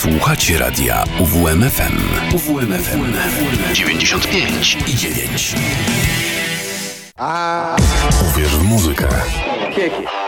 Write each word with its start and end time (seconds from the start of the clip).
Słuchacie 0.00 0.58
radia 0.58 1.04
UWMFM. 1.18 1.98
UWMFM 2.34 3.12
95 3.72 4.78
i 4.86 4.96
9. 4.96 5.54
Uwierz 8.30 8.56
w 8.56 8.62
muzykę. 8.62 9.08
hałas, 9.74 10.19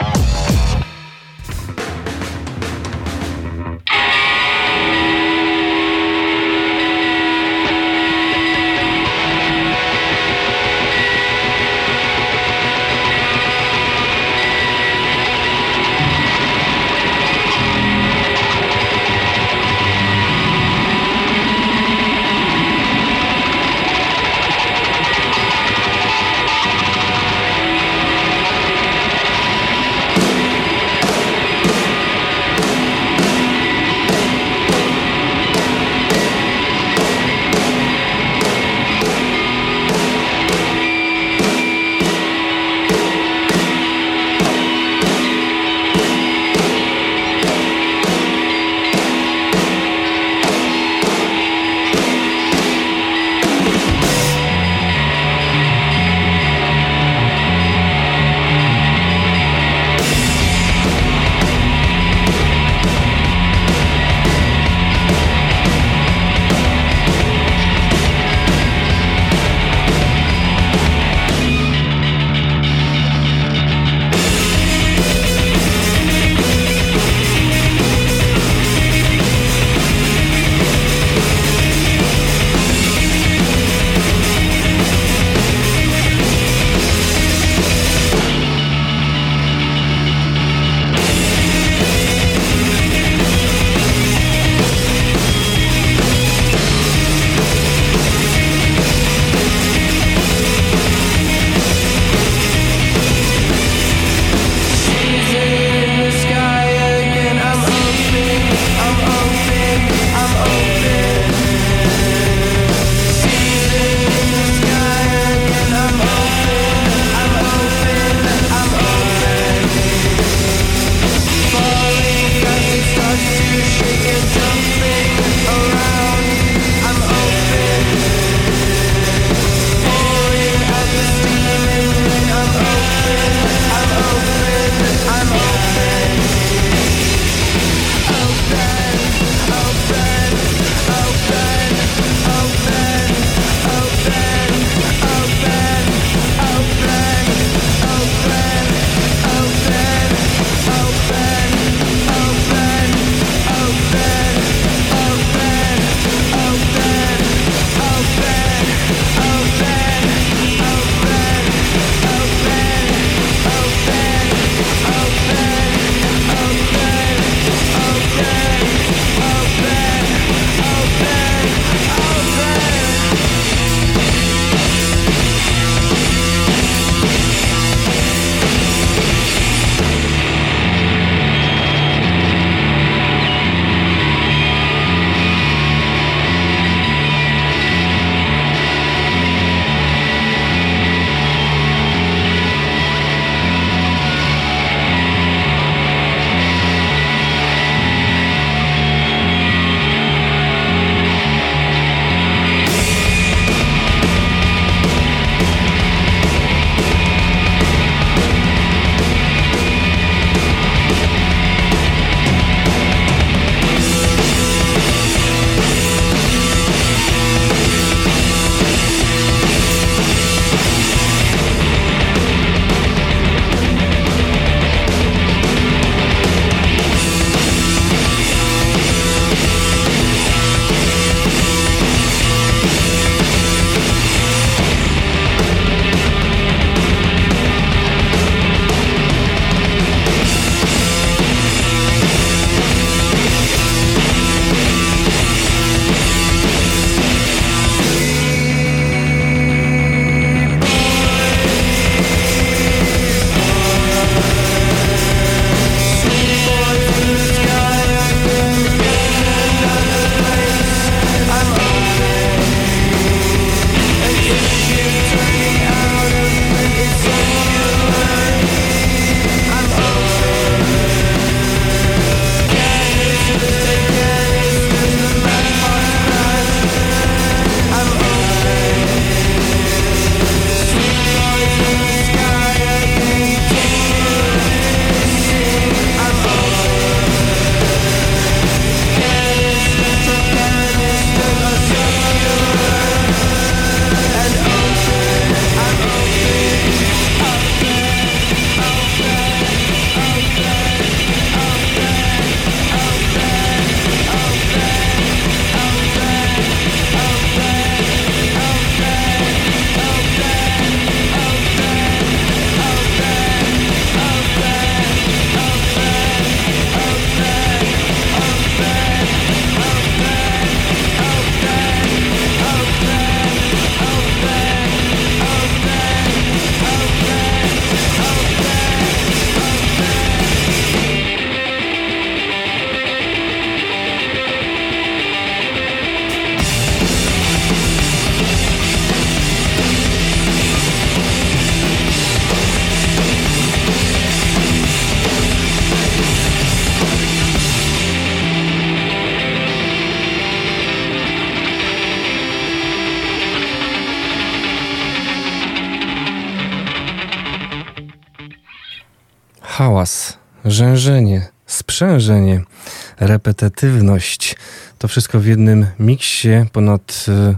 repetatywność. 363.23 364.37
To 364.79 364.89
wszystko 364.89 365.21
w 365.21 365.27
jednym 365.27 365.67
miksie 365.81 366.29
ponad 366.53 367.07
e, 367.09 367.35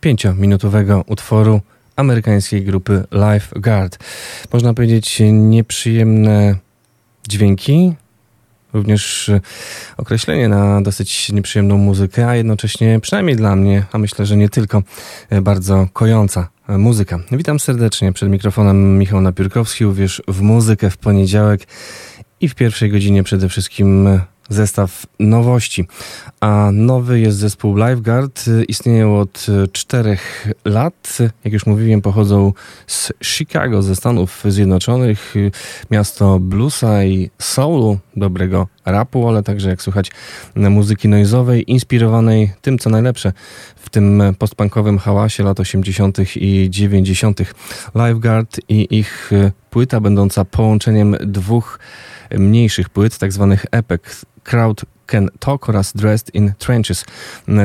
pięciominutowego 0.00 1.04
utworu 1.06 1.60
amerykańskiej 1.96 2.64
grupy 2.64 3.04
Lifeguard. 3.12 3.98
Można 4.52 4.74
powiedzieć 4.74 5.22
nieprzyjemne 5.32 6.56
dźwięki, 7.28 7.94
również 8.72 9.28
e, 9.28 9.40
określenie 9.96 10.48
na 10.48 10.82
dosyć 10.82 11.32
nieprzyjemną 11.32 11.78
muzykę, 11.78 12.28
a 12.28 12.36
jednocześnie, 12.36 13.00
przynajmniej 13.00 13.36
dla 13.36 13.56
mnie, 13.56 13.84
a 13.92 13.98
myślę, 13.98 14.26
że 14.26 14.36
nie 14.36 14.48
tylko, 14.48 14.82
e, 15.30 15.40
bardzo 15.40 15.88
kojąca 15.92 16.48
muzyka. 16.68 17.18
Witam 17.32 17.60
serdecznie 17.60 18.12
przed 18.12 18.30
mikrofonem 18.30 18.98
Michał 18.98 19.20
Napiórkowski. 19.20 19.86
Uwierz 19.86 20.22
w 20.28 20.40
muzykę 20.40 20.90
w 20.90 20.96
poniedziałek 20.96 21.60
i 22.40 22.48
w 22.48 22.54
pierwszej 22.54 22.90
godzinie 22.90 23.22
przede 23.22 23.48
wszystkim 23.48 24.20
zestaw 24.48 25.06
nowości. 25.20 25.84
A 26.40 26.70
nowy 26.72 27.20
jest 27.20 27.38
zespół 27.38 27.76
Lifeguard. 27.76 28.44
Istnieją 28.68 29.18
od 29.18 29.46
czterech 29.72 30.48
lat. 30.64 31.18
Jak 31.44 31.52
już 31.52 31.66
mówiłem, 31.66 32.02
pochodzą 32.02 32.52
z 32.86 33.12
Chicago, 33.24 33.82
ze 33.82 33.96
Stanów 33.96 34.42
Zjednoczonych. 34.48 35.34
Miasto 35.90 36.38
bluesa 36.38 37.04
i 37.04 37.30
soulu, 37.38 37.98
dobrego 38.16 38.68
rapu, 38.84 39.28
ale 39.28 39.42
także 39.42 39.70
jak 39.70 39.82
słychać 39.82 40.10
muzyki 40.56 41.08
noizowej, 41.08 41.70
inspirowanej 41.70 42.52
tym, 42.62 42.78
co 42.78 42.90
najlepsze 42.90 43.32
w 43.76 43.90
tym 43.90 44.22
postpunkowym 44.38 44.98
hałasie 44.98 45.42
lat 45.42 45.60
80. 45.60 46.18
i 46.36 46.70
90. 46.70 47.40
Lifeguard 47.94 48.60
i 48.68 48.98
ich 48.98 49.30
płyta 49.70 50.00
będąca 50.00 50.44
połączeniem 50.44 51.16
dwóch 51.20 51.78
mniejszych 52.38 52.88
płyt, 52.88 53.18
tak 53.18 53.32
zwanych 53.32 53.66
epek 53.70 54.16
Crowd 54.44 54.84
Can 55.06 55.28
Talk 55.38 55.68
oraz 55.68 55.92
Dressed 55.92 56.34
in 56.34 56.52
Trenches. 56.58 57.04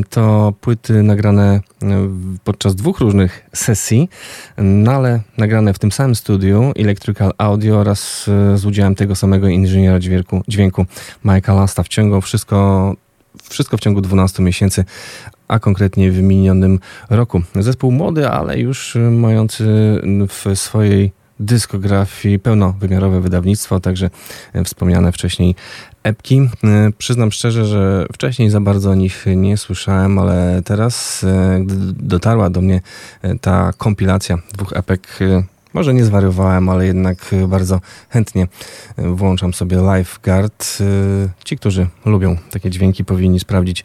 To 0.09 0.53
płyty 0.61 1.03
nagrane 1.03 1.61
e, 1.83 2.09
podczas 2.43 2.75
dwóch 2.75 2.99
różnych 2.99 3.49
sesji, 3.53 4.09
no 4.57 4.91
ale 4.91 5.21
nagrane 5.37 5.73
w 5.73 5.79
tym 5.79 5.91
samym 5.91 6.15
studiu 6.15 6.71
Electrical 6.75 7.31
Audio 7.37 7.77
oraz 7.77 8.25
e, 8.27 8.57
z 8.57 8.65
udziałem 8.65 8.95
tego 8.95 9.15
samego 9.15 9.47
inżyniera 9.47 9.99
dźwięku, 9.99 10.41
dźwięku 10.47 10.85
Mike'a 11.25 11.55
Lasta. 11.55 11.83
Wciągał 11.83 12.21
wszystko, 12.21 12.93
wszystko 13.49 13.77
w 13.77 13.79
ciągu 13.79 14.01
12 14.01 14.43
miesięcy, 14.43 14.85
a 15.47 15.59
konkretnie 15.59 16.11
w 16.11 16.21
minionym 16.21 16.79
roku. 17.09 17.41
Zespół 17.55 17.91
młody, 17.91 18.29
ale 18.29 18.59
już 18.59 18.97
mający 19.11 19.65
w 20.27 20.59
swojej 20.59 21.11
dyskografii 21.39 22.39
pełnowymiarowe 22.39 23.21
wydawnictwo, 23.21 23.79
także 23.79 24.09
e, 24.53 24.63
wspomniane 24.63 25.11
wcześniej 25.11 25.55
epki. 26.03 26.49
E, 26.63 26.91
przyznam 26.97 27.31
szczerze, 27.31 27.65
że 27.65 28.05
wcześniej 28.13 28.49
za 28.49 28.61
bardzo 28.61 28.89
o 28.89 28.95
nich 28.95 29.25
nie 29.35 29.57
słyszałem, 29.57 30.19
ale 30.19 30.61
teraz, 30.65 31.23
e, 31.23 31.59
gdy 31.65 31.75
dotarła 31.93 32.49
do 32.49 32.61
mnie 32.61 32.81
ta 33.41 33.73
kompilacja 33.77 34.37
dwóch 34.53 34.73
epek, 34.73 35.19
może 35.73 35.93
nie 35.93 36.05
zwariowałem, 36.05 36.69
ale 36.69 36.85
jednak 36.85 37.35
bardzo 37.47 37.81
chętnie 38.09 38.47
włączam 38.97 39.53
sobie 39.53 39.77
Lifeguard. 39.77 40.77
Ci, 41.45 41.57
którzy 41.57 41.87
lubią 42.05 42.37
takie 42.51 42.69
dźwięki, 42.69 43.05
powinni 43.05 43.39
sprawdzić 43.39 43.83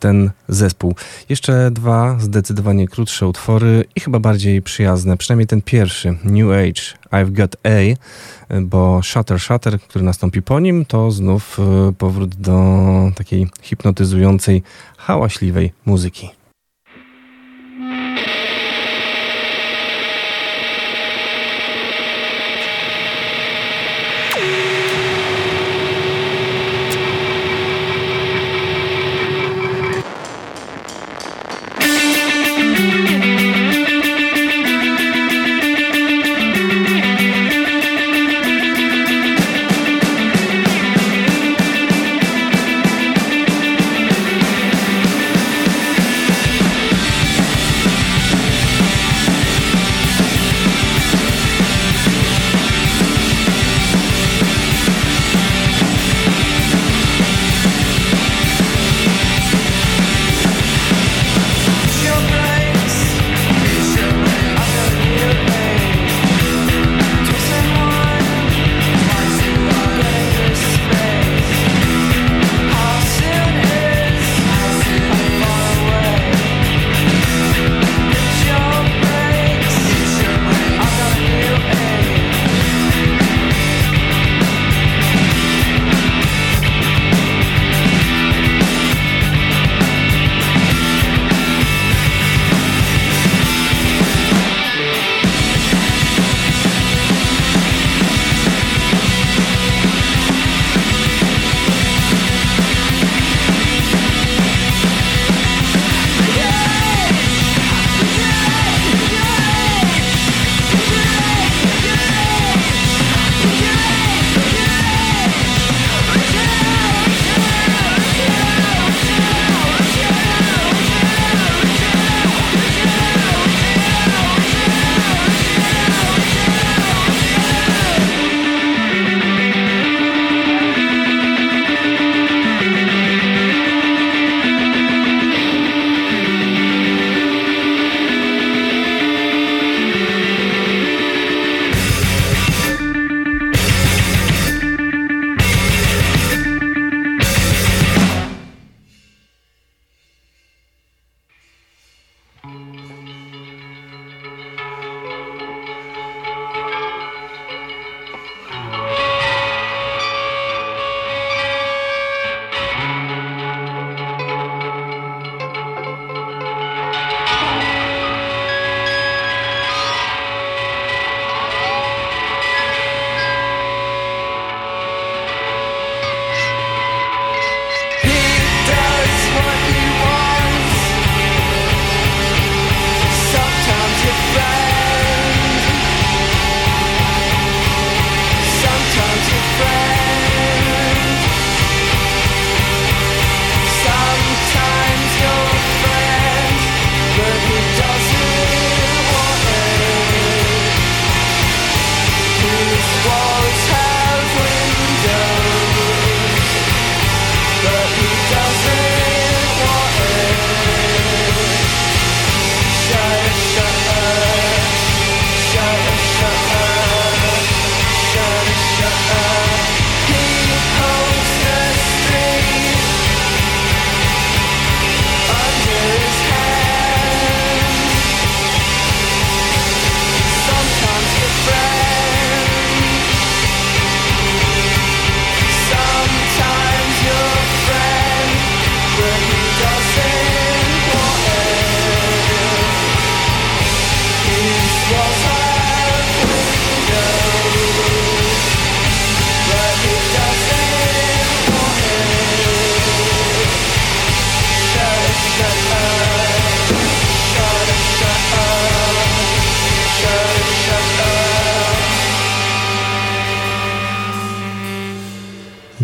ten 0.00 0.30
zespół. 0.48 0.94
Jeszcze 1.28 1.70
dwa 1.70 2.16
zdecydowanie 2.20 2.88
krótsze 2.88 3.26
utwory 3.26 3.84
i 3.96 4.00
chyba 4.00 4.18
bardziej 4.18 4.62
przyjazne, 4.62 5.16
przynajmniej 5.16 5.46
ten 5.46 5.62
pierwszy, 5.62 6.18
New 6.24 6.50
Age, 6.50 6.82
I've 7.10 7.32
Got 7.32 7.56
A, 7.64 7.96
bo 8.60 9.00
Shutter 9.02 9.40
Shutter, 9.40 9.80
który 9.80 10.04
nastąpi 10.04 10.42
po 10.42 10.60
nim, 10.60 10.84
to 10.84 11.10
znów 11.10 11.58
powrót 11.98 12.34
do 12.34 13.12
takiej 13.14 13.46
hipnotyzującej, 13.62 14.62
hałaśliwej 14.96 15.72
muzyki. 15.84 16.30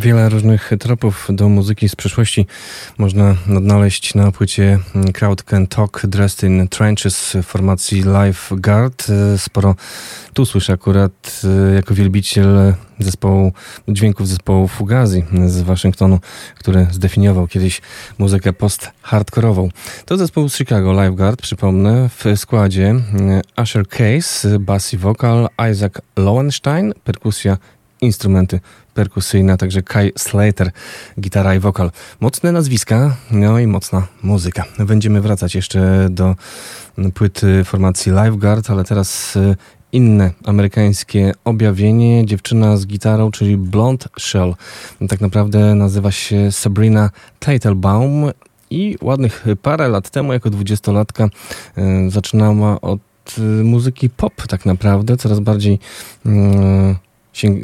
Wiele 0.09 0.29
różnych 0.29 0.71
tropów 0.81 1.29
do 1.31 1.49
muzyki 1.49 1.89
z 1.89 1.97
przeszłości 1.97 2.47
można 2.99 3.35
odnaleźć 3.57 4.15
na 4.15 4.33
płycie 4.33 4.79
Crowd 5.15 5.43
Can 5.43 5.67
Talk 5.67 6.07
Dressed 6.07 6.51
in 6.51 6.69
Trenches 6.69 7.37
formacji 7.43 8.03
Life 8.03 8.57
Guard. 8.57 9.07
Sporo 9.37 9.75
tu 10.33 10.47
słyszę 10.47 10.73
akurat 10.73 11.43
e, 11.71 11.75
jako 11.75 11.95
wielbiciel 11.95 12.75
zespołu, 12.99 13.53
dźwięków 13.89 14.29
zespołu 14.29 14.69
Fugazi 14.69 15.25
z 15.47 15.63
Waszyngtonu, 15.63 16.19
który 16.59 16.87
zdefiniował 16.91 17.47
kiedyś 17.47 17.81
muzykę 18.19 18.53
post-hardkorową. 18.53 19.69
To 20.05 20.17
zespół 20.17 20.49
z 20.49 20.57
Chicago, 20.57 20.93
Lifeguard, 20.93 21.43
przypomnę, 21.43 22.09
w 22.09 22.25
składzie 22.37 22.95
Asher 23.57 23.89
Case, 23.89 24.59
bass 24.59 24.93
i 24.93 24.97
wokal, 24.97 25.49
Isaac 25.71 25.93
Lowenstein, 26.17 26.93
perkusja, 27.05 27.57
instrumenty 28.01 28.61
perkusyjna, 28.95 29.57
także 29.57 29.83
Kai 29.83 30.13
Slater, 30.19 30.71
gitara 31.21 31.55
i 31.55 31.59
wokal. 31.59 31.91
Mocne 32.21 32.53
nazwiska, 32.53 33.17
no 33.31 33.59
i 33.59 33.67
mocna 33.67 34.07
muzyka. 34.23 34.65
Będziemy 34.79 35.21
wracać 35.21 35.55
jeszcze 35.55 36.09
do 36.11 36.37
płyty 37.15 37.65
formacji 37.65 38.13
Lifeguard, 38.13 38.71
ale 38.71 38.85
teraz 38.85 39.37
e, 39.37 39.57
inne 39.93 40.31
amerykańskie 40.45 41.33
objawienie. 41.45 42.27
Dziewczyna 42.27 42.77
z 42.77 42.87
gitarą, 42.87 43.31
czyli 43.31 43.57
Blonde 43.57 44.07
Shell. 44.19 44.55
Tak 45.09 45.21
naprawdę 45.21 45.75
nazywa 45.75 46.13
się 46.13 46.53
Sabrina 46.53 47.11
Teitelbaum 47.39 48.31
i 48.71 48.97
ładnych 49.03 49.45
parę 49.63 49.89
lat 49.89 50.11
temu, 50.11 50.33
jako 50.33 50.51
dwudziestolatka, 50.51 51.29
e, 51.77 52.11
zaczynała 52.11 52.81
od 52.81 53.01
e, 53.39 53.41
muzyki 53.43 54.11
pop 54.11 54.47
tak 54.49 54.67
naprawdę, 54.67 55.17
coraz 55.17 55.41
bardziej 55.41 55.79
sięg- 56.27 57.08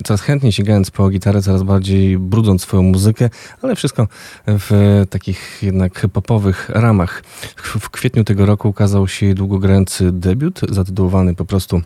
coraz 0.05 0.21
chętniej 0.21 0.53
sięgając 0.53 0.91
po 0.91 1.09
gitarę, 1.09 1.43
coraz 1.43 1.63
bardziej 1.63 2.19
brudząc 2.19 2.63
swoją 2.63 2.83
muzykę, 2.83 3.31
ale 3.63 3.77
wszystko 3.77 4.09
w 4.47 5.03
takich 5.11 5.59
jednak 5.63 6.07
popowych 6.13 6.69
ramach. 6.69 7.23
W 7.57 7.91
kwietniu 7.91 8.25
tego 8.25 8.47
roku 8.47 8.69
ukazał 8.69 9.09
się 9.09 9.35
długogrający 9.35 10.13
debiut, 10.13 10.61
zatytułowany 10.69 11.35
po 11.35 11.45
prostu 11.45 11.83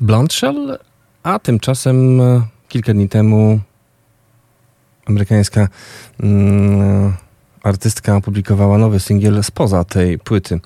Blondshell, 0.00 0.78
a 1.22 1.38
tymczasem 1.38 2.20
kilka 2.68 2.92
dni 2.92 3.08
temu 3.08 3.60
amerykańska 5.06 5.68
mm, 6.20 7.12
artystka 7.62 8.16
opublikowała 8.16 8.78
nowy 8.78 9.00
singiel 9.00 9.44
spoza 9.44 9.84
tej 9.84 10.18
płyty. 10.18 10.60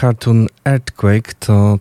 Cartoon 0.00 0.46
Earthquake 0.64 1.34
to 1.34 1.78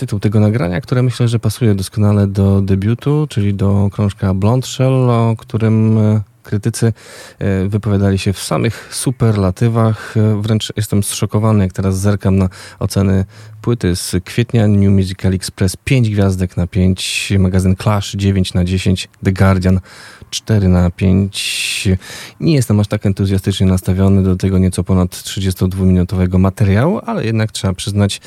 tytuł 0.00 0.20
tego 0.20 0.40
nagrania, 0.40 0.80
które 0.80 1.02
myślę, 1.02 1.28
że 1.28 1.38
pasuje 1.38 1.74
doskonale 1.74 2.26
do 2.26 2.62
debiutu, 2.62 3.26
czyli 3.30 3.54
do 3.54 3.88
krążka 3.92 4.34
Blond 4.34 4.66
Shell, 4.66 5.10
o 5.10 5.34
którym 5.38 5.98
e, 5.98 6.20
krytycy 6.42 6.92
e, 7.38 7.68
wypowiadali 7.68 8.18
się 8.18 8.32
w 8.32 8.38
samych 8.38 8.88
superlatywach. 8.94 10.14
E, 10.16 10.42
wręcz 10.42 10.72
jestem 10.76 11.02
zszokowany, 11.02 11.64
jak 11.64 11.72
teraz 11.72 11.98
zerkam 11.98 12.36
na 12.36 12.48
oceny 12.78 13.24
płyty 13.62 13.96
z 13.96 14.16
kwietnia 14.24 14.66
New 14.68 14.90
Musical 14.90 15.34
Express 15.34 15.76
5 15.76 16.10
gwiazdek 16.10 16.56
na 16.56 16.66
5, 16.66 17.32
magazyn 17.38 17.76
Clash 17.76 18.12
9 18.12 18.54
na 18.54 18.64
10, 18.64 19.08
The 19.24 19.32
Guardian 19.32 19.80
4 20.30 20.68
na 20.68 20.90
5. 20.90 21.88
Nie 22.40 22.54
jestem 22.54 22.80
aż 22.80 22.88
tak 22.88 23.06
entuzjastycznie 23.06 23.66
nastawiony 23.66 24.22
do 24.22 24.36
tego 24.36 24.58
nieco 24.58 24.84
ponad 24.84 25.10
32-minutowego 25.10 26.38
materiału, 26.38 27.00
ale 27.06 27.24
jednak 27.24 27.52
trzeba 27.52 27.74
przyznać, 27.74 28.20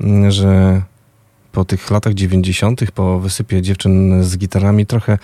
mm, 0.00 0.30
że 0.30 0.82
po 1.56 1.64
tych 1.64 1.90
latach 1.90 2.14
90., 2.14 2.90
po 2.90 3.20
wysypie 3.20 3.62
dziewczyn 3.62 4.24
z 4.24 4.38
gitarami, 4.38 4.86
trochę 4.86 5.18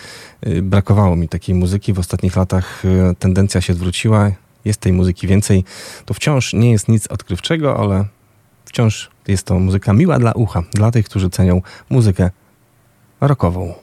y, 0.47 0.63
brakowało 0.63 1.17
mi 1.17 1.29
takiej 1.29 1.55
muzyki. 1.55 1.93
W 1.93 1.99
ostatnich 1.99 2.37
latach 2.37 2.85
y, 2.85 3.15
tendencja 3.19 3.61
się 3.61 3.73
odwróciła, 3.73 4.31
jest 4.65 4.81
tej 4.81 4.93
muzyki 4.93 5.27
więcej. 5.27 5.65
To 6.05 6.15
wciąż 6.15 6.53
nie 6.53 6.71
jest 6.71 6.89
nic 6.89 7.07
odkrywczego, 7.07 7.79
ale 7.79 8.05
wciąż 8.65 9.11
jest 9.29 9.47
to 9.47 9.59
muzyka 9.59 9.93
miła 9.93 10.19
dla 10.19 10.33
ucha, 10.33 10.63
dla 10.75 10.91
tych, 10.91 11.07
którzy 11.07 11.31
cenią 11.31 11.63
muzykę 11.91 12.31
rockową. 13.21 13.75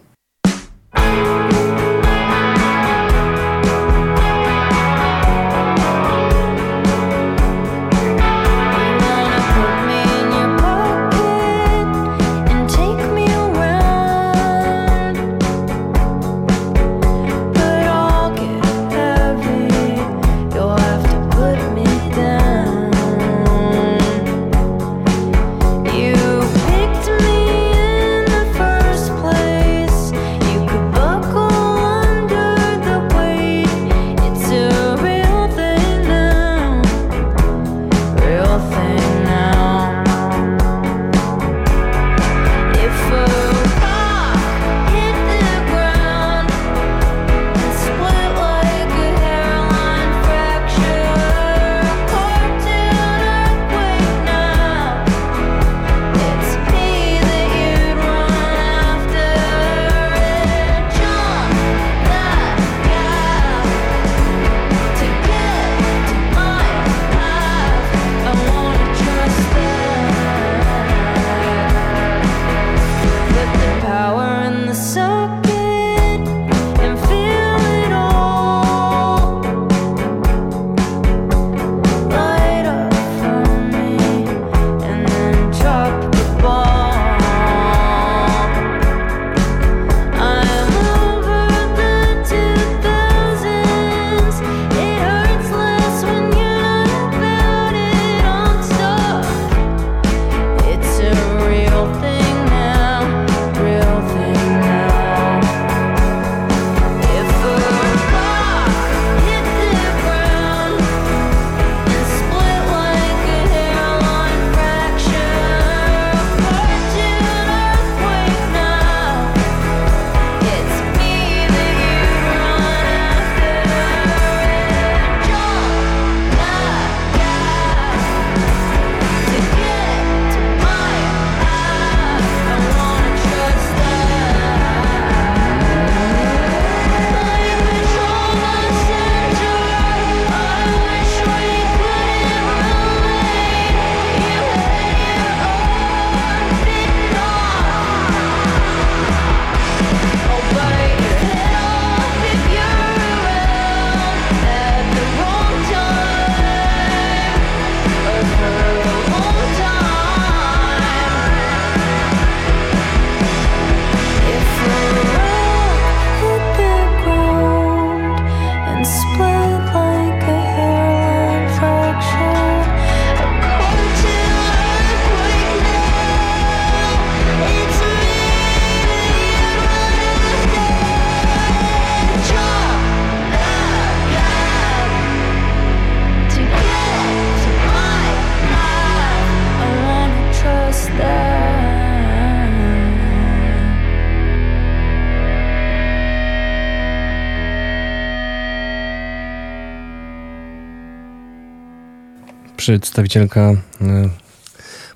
Przedstawicielka 202.70 203.40
e, 203.42 203.56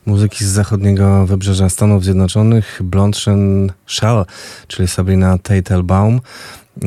muzyki 0.06 0.46
z 0.46 0.48
zachodniego 0.48 1.26
wybrzeża 1.26 1.70
Stanów 1.70 2.04
Zjednoczonych, 2.04 2.80
Blondchen 2.84 3.72
Shell, 3.88 4.26
czyli 4.68 4.88
Sabrina 4.88 5.38
Teitelbaum. 5.38 6.22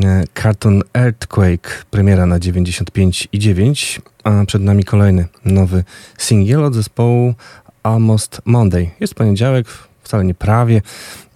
E, 0.04 0.24
Cartoon 0.42 0.82
Earthquake, 0.94 1.84
premiera 1.90 2.26
na 2.26 2.38
95 2.38 3.28
i 3.32 3.38
9, 3.38 4.00
a 4.24 4.44
przed 4.46 4.62
nami 4.62 4.84
kolejny 4.84 5.26
nowy 5.44 5.84
singiel 6.18 6.64
od 6.64 6.74
zespołu 6.74 7.34
Almost 7.82 8.42
Monday. 8.44 8.90
Jest 9.00 9.14
poniedziałek, 9.14 9.66
wcale 10.02 10.24
nie 10.24 10.34
prawie. 10.34 10.82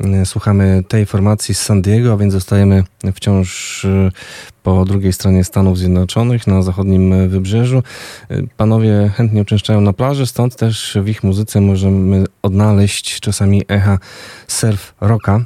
E, 0.01 0.27
słuchamy 0.27 0.85
tej 0.89 1.07
formacji 1.07 1.55
z 1.55 1.61
San 1.61 1.83
Diego, 1.83 2.13
a 2.13 2.17
więc 2.17 2.33
zostajemy 2.33 2.85
wciąż 3.15 3.87
po 4.63 4.85
drugiej 4.85 5.13
stronie 5.13 5.45
Stanów 5.45 5.79
Zjednoczonych, 5.79 6.47
na 6.47 6.63
zachodnim 6.63 7.29
wybrzeżu. 7.29 7.83
E, 8.29 8.43
panowie 8.57 9.11
chętnie 9.15 9.43
uczęszczają 9.43 9.81
na 9.81 9.93
plaży, 9.93 10.27
stąd 10.27 10.57
też 10.57 10.99
w 11.03 11.09
ich 11.09 11.25
muzyce 11.25 11.61
możemy 11.61 12.25
odnaleźć 12.43 13.21
czasami 13.21 13.63
echa 13.69 13.99
surf 14.49 14.95
rocka. 15.01 15.41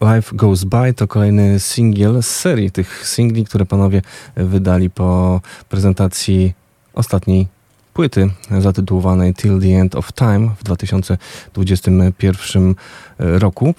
Life 0.00 0.36
Goes 0.36 0.64
By 0.64 0.94
to 0.94 1.08
kolejny 1.08 1.60
singiel 1.60 2.22
z 2.22 2.26
serii 2.26 2.70
tych 2.70 3.08
singli, 3.08 3.44
które 3.44 3.66
panowie 3.66 4.02
wydali 4.36 4.90
po 4.90 5.40
prezentacji 5.68 6.52
ostatniej 6.94 7.46
płyty 7.94 8.30
zatytułowanej 8.58 9.34
Till 9.34 9.60
the 9.60 9.80
End 9.80 9.94
of 9.94 10.12
Time 10.12 10.50
w 10.58 10.64
2021 10.64 12.74
roku. 13.18 13.74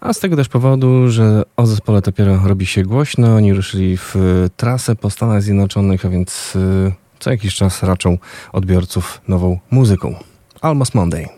A 0.00 0.12
z 0.12 0.20
tego 0.20 0.36
też 0.36 0.48
powodu, 0.48 1.10
że 1.10 1.42
o 1.56 1.66
zespole 1.66 2.00
dopiero 2.00 2.40
robi 2.44 2.66
się 2.66 2.82
głośno, 2.82 3.34
oni 3.34 3.54
ruszyli 3.54 3.96
w 3.96 4.14
trasę 4.56 4.96
po 4.96 5.10
Stanach 5.10 5.42
Zjednoczonych, 5.42 6.06
a 6.06 6.08
więc 6.08 6.56
y, 6.56 6.92
co 7.18 7.30
jakiś 7.30 7.54
czas 7.54 7.82
raczą 7.82 8.18
odbiorców 8.52 9.20
nową 9.28 9.58
muzyką. 9.70 10.14
Almost 10.60 10.94
Monday. 10.94 11.37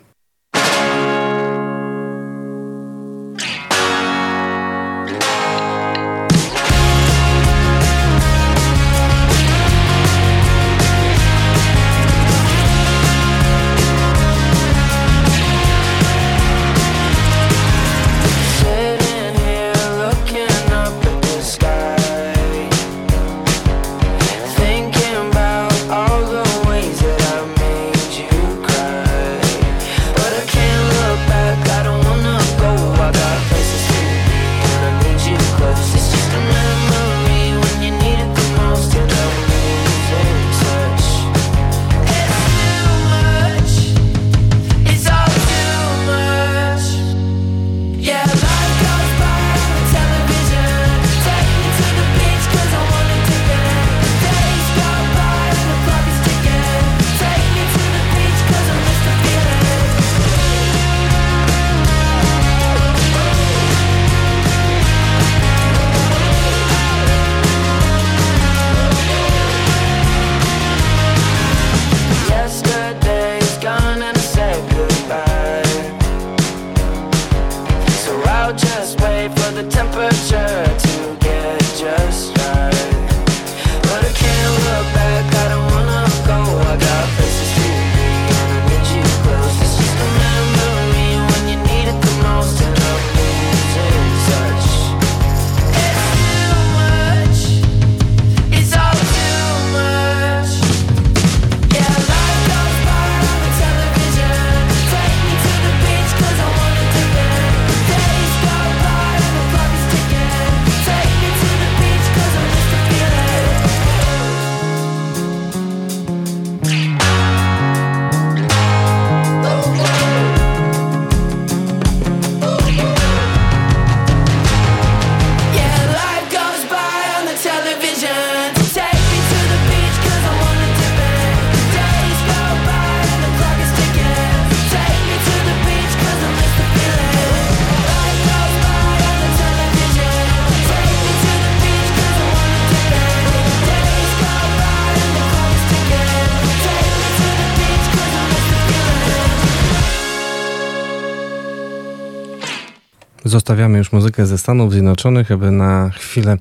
Zostawiamy 153.60 153.78
już 153.78 153.92
muzykę 153.92 154.26
ze 154.26 154.38
Stanów 154.38 154.72
Zjednoczonych, 154.72 155.32
aby 155.32 155.50
na 155.50 155.90
chwilę 155.90 156.36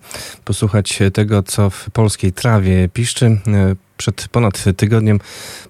posłuchać 0.45 0.99
tego, 1.13 1.43
co 1.43 1.69
w 1.69 1.89
polskiej 1.89 2.33
trawie 2.33 2.89
piszczy. 2.89 3.37
Przed 3.97 4.27
ponad 4.27 4.63
tygodniem 4.77 5.19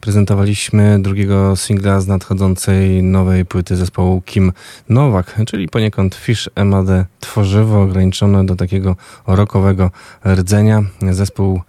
prezentowaliśmy 0.02 1.02
drugiego 1.02 1.56
singla 1.56 2.02
z 2.02 2.08
nadchodzącej 2.08 3.04
nowej 3.04 3.46
płyty 3.46 3.76
zespołu 3.76 4.22
Kim 4.22 4.52
Nowak, 4.90 5.36
czyli 5.46 5.68
poniekąd 5.68 6.16
Fish 6.16 6.50
Emade 6.56 7.06
tworzywo 7.20 7.82
ograniczone 7.82 8.46
do 8.46 8.56
takiego 8.56 8.96
rockowego 9.28 9.92
rdzenia. 10.26 10.84
Zespół 11.12 11.62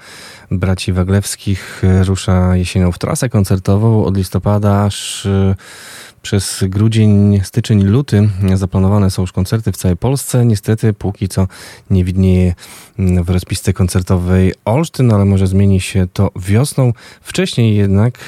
braci 0.50 0.92
Waglewskich 0.92 1.82
rusza 2.04 2.56
jesienią 2.56 2.92
w 2.92 2.98
trasę 2.98 3.28
koncertową 3.28 4.04
od 4.04 4.16
listopada 4.16 4.84
aż 4.84 5.28
Przez 6.22 6.64
grudzień, 6.68 7.40
styczeń, 7.44 7.82
luty 7.82 8.28
zaplanowane 8.54 9.10
są 9.10 9.22
już 9.22 9.32
koncerty 9.32 9.72
w 9.72 9.76
całej 9.76 9.96
Polsce. 9.96 10.46
Niestety 10.46 10.92
póki 10.92 11.28
co 11.28 11.46
nie 11.90 12.04
widnieje 12.04 12.54
w 12.98 13.30
rozpisce 13.30 13.72
koncertowej 13.72 14.54
Olsztyn, 14.64 15.12
ale 15.12 15.24
może 15.24 15.46
zmieni 15.46 15.80
się 15.80 16.06
to 16.12 16.30
wiosną. 16.36 16.92
Wcześniej 17.20 17.76
jednak 17.76 18.18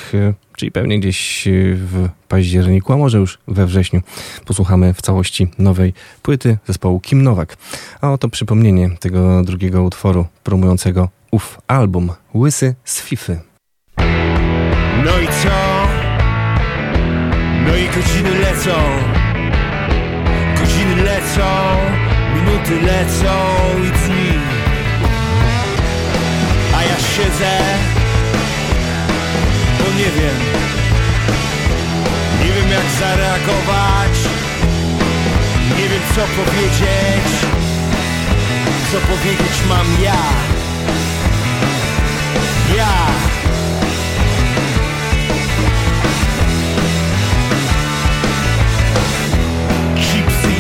czyli 0.57 0.73
pewnie 0.73 1.01
gdzieś 1.01 1.49
w 1.77 2.09
październiku, 2.29 2.93
a 2.93 2.97
może 2.97 3.19
już 3.19 3.39
we 3.49 3.67
wrześniu, 3.67 4.01
posłuchamy 4.45 4.95
w 4.95 5.03
całości 5.03 5.49
nowej 5.59 5.95
płyty 6.23 6.59
zespołu 6.67 7.01
Kim 7.01 7.23
Nowak. 7.23 7.57
A 8.01 8.13
oto 8.13 8.29
przypomnienie 8.29 8.91
tego 9.01 9.43
drugiego 9.43 9.83
utworu 9.83 10.27
promującego 10.45 11.09
ów 11.31 11.61
album 11.67 12.13
Łysy 12.35 12.75
z 12.85 13.01
Fify. 13.01 13.41
No 15.05 15.21
i 15.21 15.27
co? 15.27 15.62
No 17.73 17.79
i 17.79 17.89
godziny 17.89 18.35
lecą. 18.39 18.71
Godziny 20.61 21.03
lecą 21.03 21.43
Minuty 22.35 22.81
lecą 22.81 23.33
i 23.79 23.91
dni. 23.99 24.39
A 26.77 26.83
ja 26.83 26.97
siedzę 26.97 27.59
Bo 29.79 29.85
nie 29.99 30.11
wiem. 30.17 30.39
Nie 32.45 32.53
wiem 32.53 32.71
jak 32.71 32.91
zareagować. 33.01 34.17
Nie 35.79 35.89
wiem 35.89 36.03
co 36.15 36.21
powiedzieć. 36.21 37.31
Co 38.93 38.99
powiedzieć 38.99 39.63
mam 39.69 39.87
ja 40.03 40.23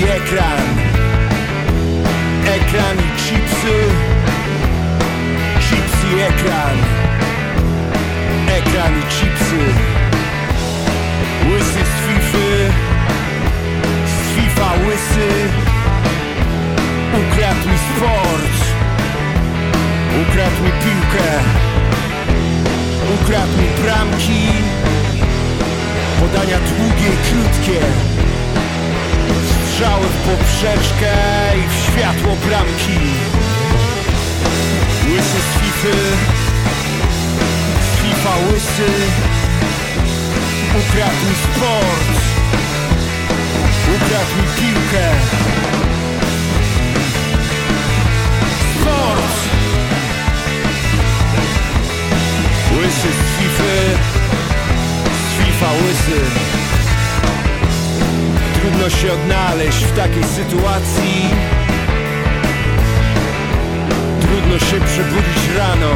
ekran. 0.08 0.62
Ekran 2.46 2.96
i 2.98 3.08
chipsy. 3.22 3.78
Chipsy 5.60 6.10
ekran. 6.28 6.76
Ekran 8.58 8.92
i 8.98 9.02
chipsy. 9.14 9.62
Łysy 11.50 11.82
z 11.92 11.94
Fify. 12.06 12.72
Z 14.06 14.34
FIFA 14.34 14.70
łysy. 14.86 15.28
Ukradł 17.20 17.68
mi 17.68 17.78
sport. 17.78 18.58
Ukradł 20.22 20.62
mi 20.64 20.70
piłkę. 20.82 21.28
Ukradł 23.14 23.52
mi 23.58 23.68
bramki. 23.82 24.42
Podania 26.20 26.58
długie, 26.58 27.10
krótkie 27.28 27.80
strzały 29.72 30.06
w 30.06 30.16
poprzeczkę 30.16 31.14
i 31.58 31.68
w 31.68 31.74
światło 31.84 32.36
bramki. 32.46 33.00
Łysy 35.08 35.40
z 35.46 35.60
Fify 35.60 35.96
FIFA 38.02 38.34
łysy 38.52 38.92
Ukradł 40.70 41.26
mi 41.28 41.34
sport 41.34 42.12
Ukradł 43.94 44.32
mi 44.36 44.46
piłkę. 44.56 45.10
Sport! 48.80 49.34
Łysy 52.78 53.08
z 53.08 53.38
Fify 53.38 53.98
Z 55.12 55.44
FIFA 55.44 55.72
łysy 55.72 56.51
Trudno 58.82 58.98
się 58.98 59.12
odnaleźć 59.12 59.84
w 59.84 59.96
takiej 59.96 60.24
sytuacji. 60.24 61.28
Trudno 64.20 64.58
się 64.58 64.80
przebudzić 64.86 65.56
rano. 65.56 65.94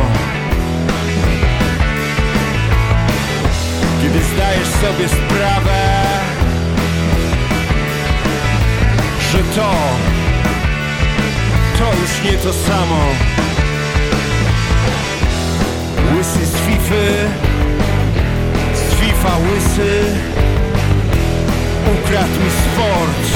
Kiedy 4.03 4.25
zdajesz 4.25 4.68
sobie 4.68 5.09
sprawę 5.09 6.03
Że 9.33 9.38
to 9.38 9.72
To 11.79 11.85
już 12.01 12.33
nie 12.33 12.38
to 12.38 12.53
samo. 12.53 13.01
Łysy 16.16 16.46
z 16.46 16.53
Fify 16.53 17.29
Z 18.75 18.94
FIFA 18.94 19.37
łysy 19.37 20.14
ukradł 21.94 22.40
mi 22.40 22.51
sport 22.51 23.27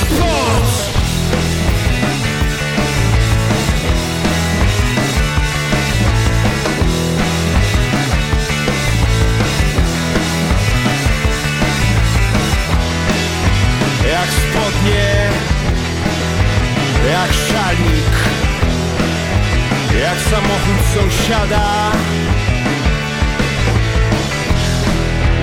Sport! 0.00 0.88
Jak 14.08 14.28
spodnie 14.28 15.30
Jak 17.10 17.32
szalnik 17.32 18.14
Jak 20.00 20.18
samochód 20.20 20.80
sąsiada 20.94 21.92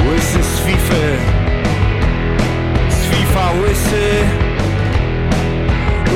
Łysy 0.10 0.44
z 0.44 0.60
Fify. 0.60 1.18
Z 2.90 3.06
FIFA 3.06 3.52
łysy. 3.62 4.06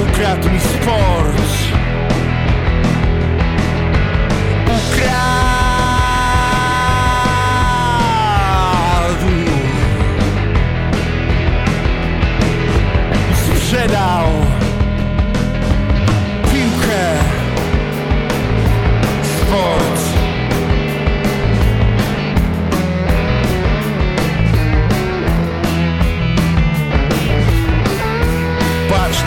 Ukradł 0.01 0.49
mi 0.49 0.59
sport. 0.59 1.41
Ukradł. 4.65 5.19
Sprzedał 13.33 14.27
Piłkę. 16.51 17.03
Sport 19.23 19.88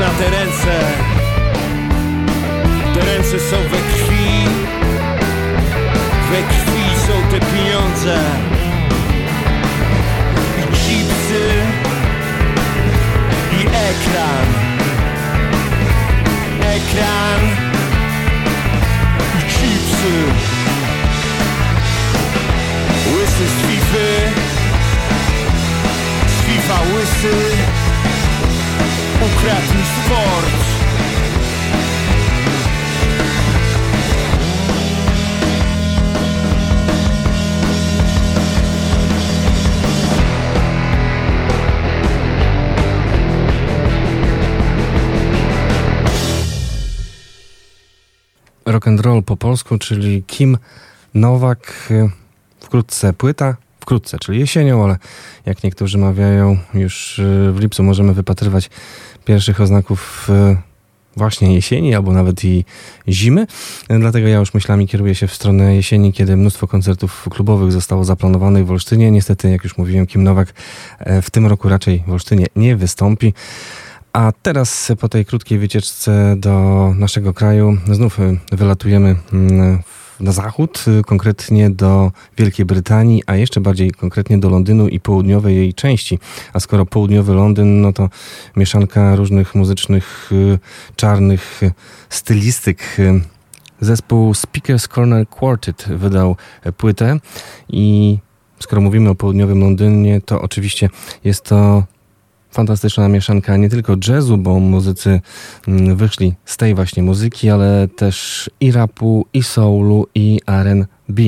na 0.02 0.08
te 0.18 0.30
ręce. 0.30 0.74
Te 2.94 3.00
ręce 3.00 3.40
są 3.40 3.56
we 3.56 3.78
krwi. 3.92 4.48
We 6.30 6.42
krwi 6.42 6.86
są 7.06 7.14
te 7.30 7.46
pieniądze. 7.46 8.18
I 10.58 10.62
chipsy. 10.76 11.44
I 13.58 13.60
ekran. 13.90 14.46
Ekran. 16.60 17.42
I 19.38 19.42
chipsy. 19.52 20.16
Łysy 23.14 23.46
z 23.54 23.66
Fify. 23.66 24.30
Z 26.26 26.46
FIFA 26.46 26.80
łysy 26.94 27.81
ukradł 29.22 29.66
sport. 29.66 30.62
Rock 48.66 48.88
and 48.88 49.00
roll 49.00 49.22
po 49.22 49.36
polsku, 49.36 49.78
czyli 49.78 50.22
Kim 50.22 50.58
Nowak, 51.14 51.92
wkrótce 52.60 53.12
płyta, 53.12 53.56
wkrótce, 53.82 54.18
czyli 54.18 54.40
jesienią, 54.40 54.84
ale 54.84 54.96
jak 55.46 55.64
niektórzy 55.64 55.98
mawiają, 55.98 56.58
już 56.74 57.18
y, 57.18 57.52
w 57.52 57.60
lipcu 57.60 57.82
możemy 57.82 58.14
wypatrywać 58.14 58.70
pierwszych 59.24 59.60
oznaków 59.60 60.28
y, 60.30 60.56
właśnie 61.16 61.54
jesieni 61.54 61.94
albo 61.94 62.12
nawet 62.12 62.44
i 62.44 62.64
zimy. 63.08 63.46
Dlatego 63.88 64.28
ja 64.28 64.38
już 64.38 64.54
myślami 64.54 64.88
kieruję 64.88 65.14
się 65.14 65.26
w 65.26 65.34
stronę 65.34 65.76
jesieni, 65.76 66.12
kiedy 66.12 66.36
mnóstwo 66.36 66.66
koncertów 66.68 67.28
klubowych 67.30 67.72
zostało 67.72 68.04
zaplanowanych 68.04 68.66
w 68.66 68.70
Olsztynie. 68.70 69.10
Niestety, 69.10 69.50
jak 69.50 69.64
już 69.64 69.78
mówiłem, 69.78 70.06
Kim 70.06 70.24
Nowak 70.24 70.54
e, 70.98 71.22
w 71.22 71.30
tym 71.30 71.46
roku 71.46 71.68
raczej 71.68 72.02
w 72.06 72.12
Olsztynie 72.12 72.46
nie 72.56 72.76
wystąpi. 72.76 73.34
A 74.12 74.32
teraz 74.42 74.92
po 75.00 75.08
tej 75.08 75.24
krótkiej 75.24 75.58
wycieczce 75.58 76.34
do 76.38 76.94
naszego 76.98 77.34
kraju 77.34 77.76
znów 77.92 78.18
wylatujemy 78.52 79.16
mm, 79.32 79.82
w 79.86 80.01
na 80.20 80.32
zachód, 80.32 80.84
konkretnie 81.06 81.70
do 81.70 82.12
Wielkiej 82.38 82.66
Brytanii, 82.66 83.22
a 83.26 83.36
jeszcze 83.36 83.60
bardziej 83.60 83.90
konkretnie 83.90 84.38
do 84.38 84.50
Londynu 84.50 84.88
i 84.88 85.00
południowej 85.00 85.56
jej 85.56 85.74
części. 85.74 86.18
A 86.52 86.60
skoro 86.60 86.86
południowy 86.86 87.34
Londyn, 87.34 87.80
no 87.80 87.92
to 87.92 88.08
mieszanka 88.56 89.16
różnych 89.16 89.54
muzycznych, 89.54 90.30
czarnych 90.96 91.60
stylistyk. 92.08 92.96
Zespół 93.80 94.34
Speakers 94.34 94.88
Corner 94.88 95.28
Quartet 95.28 95.84
wydał 95.88 96.36
płytę 96.76 97.18
i 97.68 98.18
skoro 98.60 98.82
mówimy 98.82 99.10
o 99.10 99.14
południowym 99.14 99.60
Londynie, 99.60 100.20
to 100.20 100.42
oczywiście 100.42 100.88
jest 101.24 101.44
to 101.44 101.84
fantastyczna 102.52 103.08
mieszanka 103.08 103.56
nie 103.56 103.68
tylko 103.68 103.96
jazzu, 104.08 104.38
bo 104.38 104.60
muzycy 104.60 105.20
mm, 105.68 105.96
wyszli 105.96 106.34
z 106.44 106.56
tej 106.56 106.74
właśnie 106.74 107.02
muzyki, 107.02 107.50
ale 107.50 107.88
też 107.88 108.50
i 108.60 108.72
rapu, 108.72 109.26
i 109.32 109.42
soulu, 109.42 110.06
i 110.14 110.40
R&B. 110.46 111.22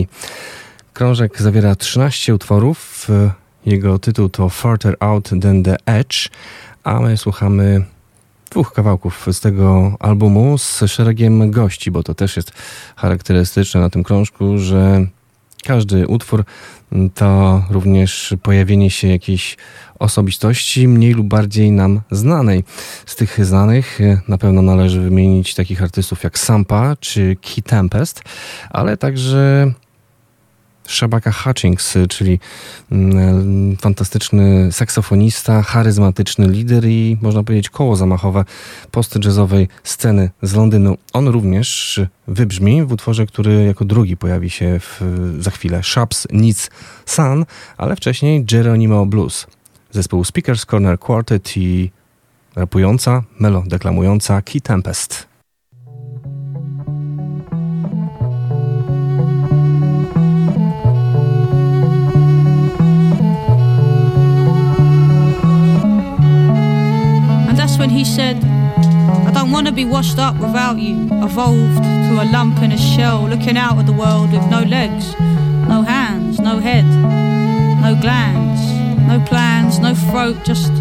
Krążek 0.92 1.42
zawiera 1.42 1.74
13 1.74 2.34
utworów. 2.34 3.08
Jego 3.66 3.98
tytuł 3.98 4.28
to 4.28 4.48
Further 4.48 4.96
Out 5.00 5.30
Than 5.42 5.62
The 5.62 5.76
Edge, 5.86 6.28
a 6.84 7.00
my 7.00 7.16
słuchamy 7.16 7.84
dwóch 8.50 8.72
kawałków 8.72 9.26
z 9.32 9.40
tego 9.40 9.96
albumu 10.00 10.58
z 10.58 10.82
szeregiem 10.86 11.50
gości, 11.50 11.90
bo 11.90 12.02
to 12.02 12.14
też 12.14 12.36
jest 12.36 12.52
charakterystyczne 12.96 13.80
na 13.80 13.90
tym 13.90 14.02
krążku, 14.02 14.58
że 14.58 15.06
każdy 15.64 16.06
utwór 16.06 16.44
to 17.14 17.62
również 17.70 18.34
pojawienie 18.42 18.90
się 18.90 19.08
jakiejś 19.08 19.56
osobistości 19.98 20.88
mniej 20.88 21.12
lub 21.12 21.26
bardziej 21.26 21.72
nam 21.72 22.00
znanej. 22.10 22.64
Z 23.06 23.16
tych 23.16 23.44
znanych 23.44 24.00
e, 24.00 24.20
na 24.28 24.38
pewno 24.38 24.62
należy 24.62 25.00
wymienić 25.00 25.54
takich 25.54 25.82
artystów 25.82 26.24
jak 26.24 26.38
Sampa 26.38 26.96
czy 27.00 27.36
Key 27.42 27.62
Tempest, 27.62 28.22
ale 28.70 28.96
także 28.96 29.72
Shabaka 30.86 31.32
Hutchings, 31.32 31.94
czyli 32.08 32.38
mm, 32.92 33.76
fantastyczny 33.76 34.72
saksofonista, 34.72 35.62
charyzmatyczny 35.62 36.48
lider 36.48 36.84
i 36.88 37.18
można 37.22 37.42
powiedzieć 37.42 37.70
koło 37.70 37.96
zamachowe 37.96 38.44
post-jazzowej 38.90 39.68
sceny 39.84 40.30
z 40.42 40.54
Londynu. 40.54 40.96
On 41.12 41.28
również 41.28 42.00
wybrzmi 42.28 42.84
w 42.84 42.92
utworze, 42.92 43.26
który 43.26 43.64
jako 43.64 43.84
drugi 43.84 44.16
pojawi 44.16 44.50
się 44.50 44.80
w, 44.80 45.00
za 45.38 45.50
chwilę. 45.50 45.82
Shops 45.82 46.26
Needs 46.32 46.70
Sun, 47.06 47.44
ale 47.76 47.96
wcześniej 47.96 48.44
Geronimo 48.44 49.06
Blues. 49.06 49.46
Zespół 49.90 50.24
Speakers 50.24 50.66
Corner 50.66 50.98
Quartet 50.98 51.56
i 51.56 51.90
rapująca, 52.56 53.22
melo 53.38 53.62
deklamująca 53.66 54.42
Key 54.42 54.60
Tempest. 54.60 55.33
When 67.84 67.90
he 67.90 68.02
said, 68.02 68.42
I 69.28 69.30
don't 69.34 69.50
want 69.50 69.66
to 69.66 69.72
be 69.72 69.84
washed 69.84 70.18
up 70.18 70.36
without 70.36 70.78
you, 70.78 71.06
evolved 71.22 71.84
to 71.84 72.22
a 72.22 72.24
lump 72.32 72.62
in 72.62 72.72
a 72.72 72.78
shell, 72.78 73.28
looking 73.28 73.58
out 73.58 73.78
at 73.78 73.84
the 73.84 73.92
world 73.92 74.32
with 74.32 74.48
no 74.48 74.62
legs, 74.62 75.12
no 75.68 75.82
hands, 75.82 76.40
no 76.40 76.60
head, 76.60 76.86
no 77.82 77.94
glands, 78.00 78.62
no 79.06 79.22
plans, 79.26 79.80
no 79.80 79.94
throat, 79.94 80.38
just 80.46 80.72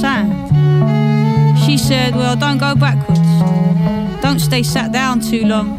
sand. 0.00 0.34
She 1.60 1.78
said, 1.78 2.16
Well, 2.16 2.34
don't 2.34 2.58
go 2.58 2.74
backwards, 2.74 3.30
don't 4.20 4.40
stay 4.40 4.64
sat 4.64 4.90
down 4.90 5.20
too 5.20 5.44
long, 5.46 5.76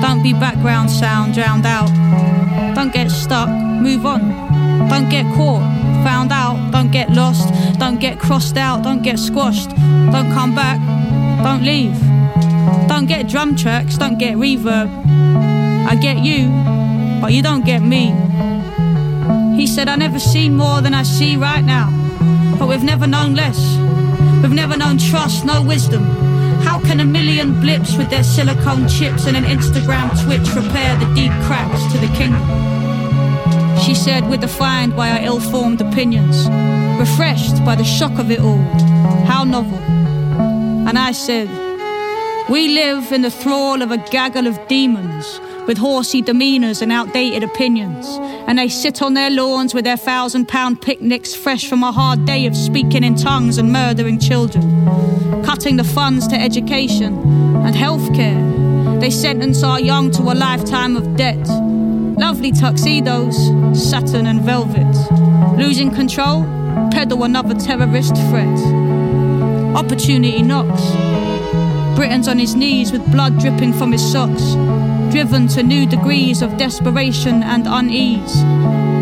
don't 0.00 0.24
be 0.24 0.32
background 0.32 0.90
sound 0.90 1.34
drowned 1.34 1.66
out, 1.66 1.86
don't 2.74 2.92
get 2.92 3.12
stuck, 3.12 3.48
move 3.48 4.04
on, 4.04 4.88
don't 4.88 5.08
get 5.08 5.24
caught 5.36 5.87
found 6.02 6.32
out. 6.32 6.70
Don't 6.70 6.90
get 6.90 7.10
lost, 7.10 7.48
don't 7.78 8.00
get 8.00 8.18
crossed 8.18 8.56
out, 8.56 8.82
don't 8.82 9.02
get 9.02 9.18
squashed, 9.18 9.70
don't 9.70 10.32
come 10.32 10.54
back, 10.54 10.78
don't 11.42 11.62
leave. 11.62 11.98
Don't 12.88 13.06
get 13.06 13.28
drum 13.28 13.56
tracks, 13.56 13.96
don't 13.96 14.18
get 14.18 14.36
reverb. 14.36 14.88
I 15.86 15.94
get 15.94 16.18
you, 16.18 16.48
but 17.20 17.32
you 17.32 17.42
don't 17.42 17.64
get 17.64 17.82
me. 17.82 18.14
He 19.56 19.66
said, 19.66 19.88
I 19.88 19.96
never 19.96 20.18
see 20.18 20.48
more 20.48 20.80
than 20.80 20.94
I 20.94 21.02
see 21.02 21.36
right 21.36 21.64
now, 21.64 21.88
but 22.58 22.68
we've 22.68 22.84
never 22.84 23.06
known 23.06 23.34
less. 23.34 23.58
We've 24.42 24.52
never 24.52 24.76
known 24.76 24.98
trust, 24.98 25.44
no 25.44 25.62
wisdom. 25.62 26.04
How 26.62 26.80
can 26.80 27.00
a 27.00 27.04
million 27.04 27.60
blips 27.60 27.96
with 27.96 28.10
their 28.10 28.22
silicone 28.22 28.88
chips 28.88 29.26
and 29.26 29.36
an 29.36 29.44
Instagram 29.44 30.10
twitch 30.24 30.48
repair 30.54 30.96
the 30.98 31.12
deep 31.14 31.32
cracks 31.46 31.92
to 31.92 31.98
the 31.98 32.12
kingdom? 32.16 32.87
She 33.84 33.94
said, 33.94 34.28
we're 34.28 34.36
defined 34.36 34.96
by 34.96 35.10
our 35.10 35.24
ill 35.24 35.40
formed 35.40 35.80
opinions, 35.80 36.48
refreshed 36.98 37.64
by 37.64 37.76
the 37.76 37.84
shock 37.84 38.18
of 38.18 38.30
it 38.30 38.40
all. 38.40 38.62
How 39.26 39.44
novel. 39.44 39.78
And 39.78 40.98
I 40.98 41.12
said, 41.12 41.48
we 42.48 42.68
live 42.74 43.12
in 43.12 43.22
the 43.22 43.30
thrall 43.30 43.82
of 43.82 43.90
a 43.90 43.98
gaggle 43.98 44.46
of 44.46 44.58
demons 44.68 45.40
with 45.66 45.76
horsey 45.76 46.22
demeanours 46.22 46.80
and 46.80 46.90
outdated 46.90 47.42
opinions. 47.44 48.06
And 48.48 48.58
they 48.58 48.68
sit 48.68 49.02
on 49.02 49.12
their 49.14 49.28
lawns 49.28 49.74
with 49.74 49.84
their 49.84 49.98
thousand 49.98 50.48
pound 50.48 50.80
picnics, 50.80 51.34
fresh 51.34 51.68
from 51.68 51.82
a 51.82 51.92
hard 51.92 52.24
day 52.24 52.46
of 52.46 52.56
speaking 52.56 53.04
in 53.04 53.16
tongues 53.16 53.58
and 53.58 53.70
murdering 53.70 54.18
children, 54.18 55.44
cutting 55.44 55.76
the 55.76 55.84
funds 55.84 56.26
to 56.28 56.36
education 56.36 57.18
and 57.66 57.76
healthcare. 57.76 59.00
They 59.00 59.10
sentence 59.10 59.62
our 59.62 59.78
young 59.78 60.10
to 60.12 60.22
a 60.22 60.34
lifetime 60.34 60.96
of 60.96 61.16
debt 61.16 61.46
Lovely 62.18 62.50
tuxedos, 62.50 63.36
satin 63.72 64.26
and 64.26 64.40
velvet. 64.40 64.92
Losing 65.56 65.88
control, 65.88 66.42
peddle 66.90 67.22
another 67.22 67.54
terrorist 67.54 68.16
threat. 68.28 68.58
Opportunity 69.76 70.42
knocks. 70.42 70.82
Britain's 71.96 72.26
on 72.26 72.40
his 72.40 72.56
knees 72.56 72.90
with 72.90 73.08
blood 73.12 73.38
dripping 73.38 73.72
from 73.72 73.92
his 73.92 74.12
socks, 74.12 74.54
driven 75.12 75.46
to 75.46 75.62
new 75.62 75.86
degrees 75.86 76.42
of 76.42 76.56
desperation 76.56 77.44
and 77.44 77.68
unease, 77.68 78.42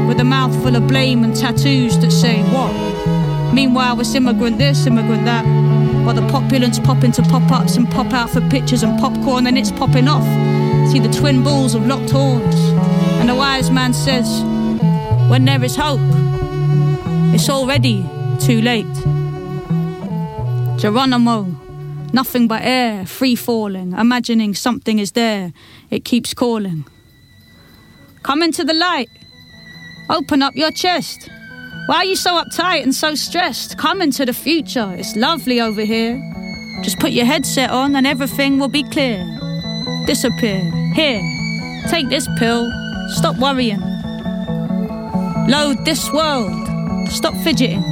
with 0.06 0.20
a 0.20 0.24
mouthful 0.24 0.76
of 0.76 0.86
blame 0.86 1.24
and 1.24 1.34
tattoos 1.34 1.98
that 2.00 2.10
say 2.10 2.42
what? 2.52 2.74
Meanwhile, 3.54 3.98
it's 3.98 4.14
immigrant 4.14 4.58
this, 4.58 4.86
immigrant 4.86 5.24
that. 5.24 5.46
While 6.04 6.14
the 6.16 6.28
populace 6.28 6.78
pop 6.78 7.02
into 7.02 7.22
pop 7.22 7.50
ups 7.50 7.76
and 7.76 7.90
pop 7.90 8.12
out 8.12 8.28
for 8.28 8.42
pictures 8.50 8.82
and 8.82 9.00
popcorn, 9.00 9.46
and 9.46 9.56
it's 9.56 9.72
popping 9.72 10.06
off. 10.06 10.26
See 10.92 11.00
the 11.00 11.08
twin 11.08 11.42
bulls 11.42 11.74
of 11.74 11.86
locked 11.86 12.10
horns. 12.10 12.54
And 13.26 13.34
the 13.34 13.40
wise 13.40 13.72
man 13.72 13.92
says, 13.92 14.44
when 15.28 15.46
there 15.46 15.64
is 15.64 15.74
hope, 15.74 15.98
it's 17.34 17.50
already 17.50 18.06
too 18.38 18.62
late. 18.62 18.86
Geronimo, 20.78 21.42
nothing 22.12 22.46
but 22.46 22.62
air, 22.62 23.04
free 23.04 23.34
falling, 23.34 23.94
imagining 23.94 24.54
something 24.54 25.00
is 25.00 25.10
there, 25.10 25.52
it 25.90 26.04
keeps 26.04 26.34
calling. 26.34 26.84
Come 28.22 28.44
into 28.44 28.62
the 28.62 28.74
light, 28.74 29.10
open 30.08 30.40
up 30.40 30.54
your 30.54 30.70
chest. 30.70 31.28
Why 31.86 31.96
are 31.96 32.04
you 32.04 32.14
so 32.14 32.40
uptight 32.40 32.84
and 32.84 32.94
so 32.94 33.16
stressed? 33.16 33.76
Come 33.76 34.02
into 34.02 34.24
the 34.24 34.32
future, 34.32 34.94
it's 34.96 35.16
lovely 35.16 35.60
over 35.60 35.82
here. 35.82 36.16
Just 36.84 37.00
put 37.00 37.10
your 37.10 37.26
headset 37.26 37.70
on 37.70 37.96
and 37.96 38.06
everything 38.06 38.60
will 38.60 38.68
be 38.68 38.84
clear. 38.84 39.18
Disappear. 40.06 40.62
Here, 40.94 41.20
take 41.90 42.08
this 42.08 42.28
pill 42.38 42.70
Stop 43.08 43.36
worrying. 43.36 43.80
Load 45.48 45.84
this 45.84 46.12
world. 46.12 47.08
Stop 47.08 47.34
fidgeting. 47.44 47.82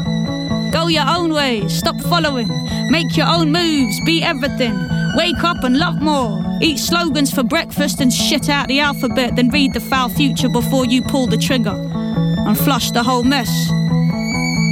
Go 0.73 0.89
your 0.89 1.05
own 1.07 1.33
way. 1.33 1.69
Stop 1.69 2.01
following. 2.03 2.49
Make 2.91 3.17
your 3.17 3.29
own 3.29 3.53
moves. 3.53 4.01
Be 4.05 4.23
everything. 4.23 4.75
Wake 5.17 5.45
up 5.45 5.63
and 5.63 5.79
love 5.79 6.03
more. 6.03 6.43
Eat 6.61 6.79
slogans 6.79 7.33
for 7.33 7.45
breakfast 7.45 8.01
and 8.01 8.13
shit 8.13 8.49
out 8.49 8.67
the 8.67 8.81
alphabet. 8.81 9.37
Then 9.37 9.51
read 9.51 9.73
the 9.73 9.81
foul 9.81 10.09
future 10.09 10.49
before 10.49 10.85
you 10.85 11.01
pull 11.03 11.29
the 11.29 11.37
trigger 11.37 11.77
and 11.77 12.59
flush 12.59 12.91
the 12.91 13.03
whole 13.03 13.23
mess 13.23 13.71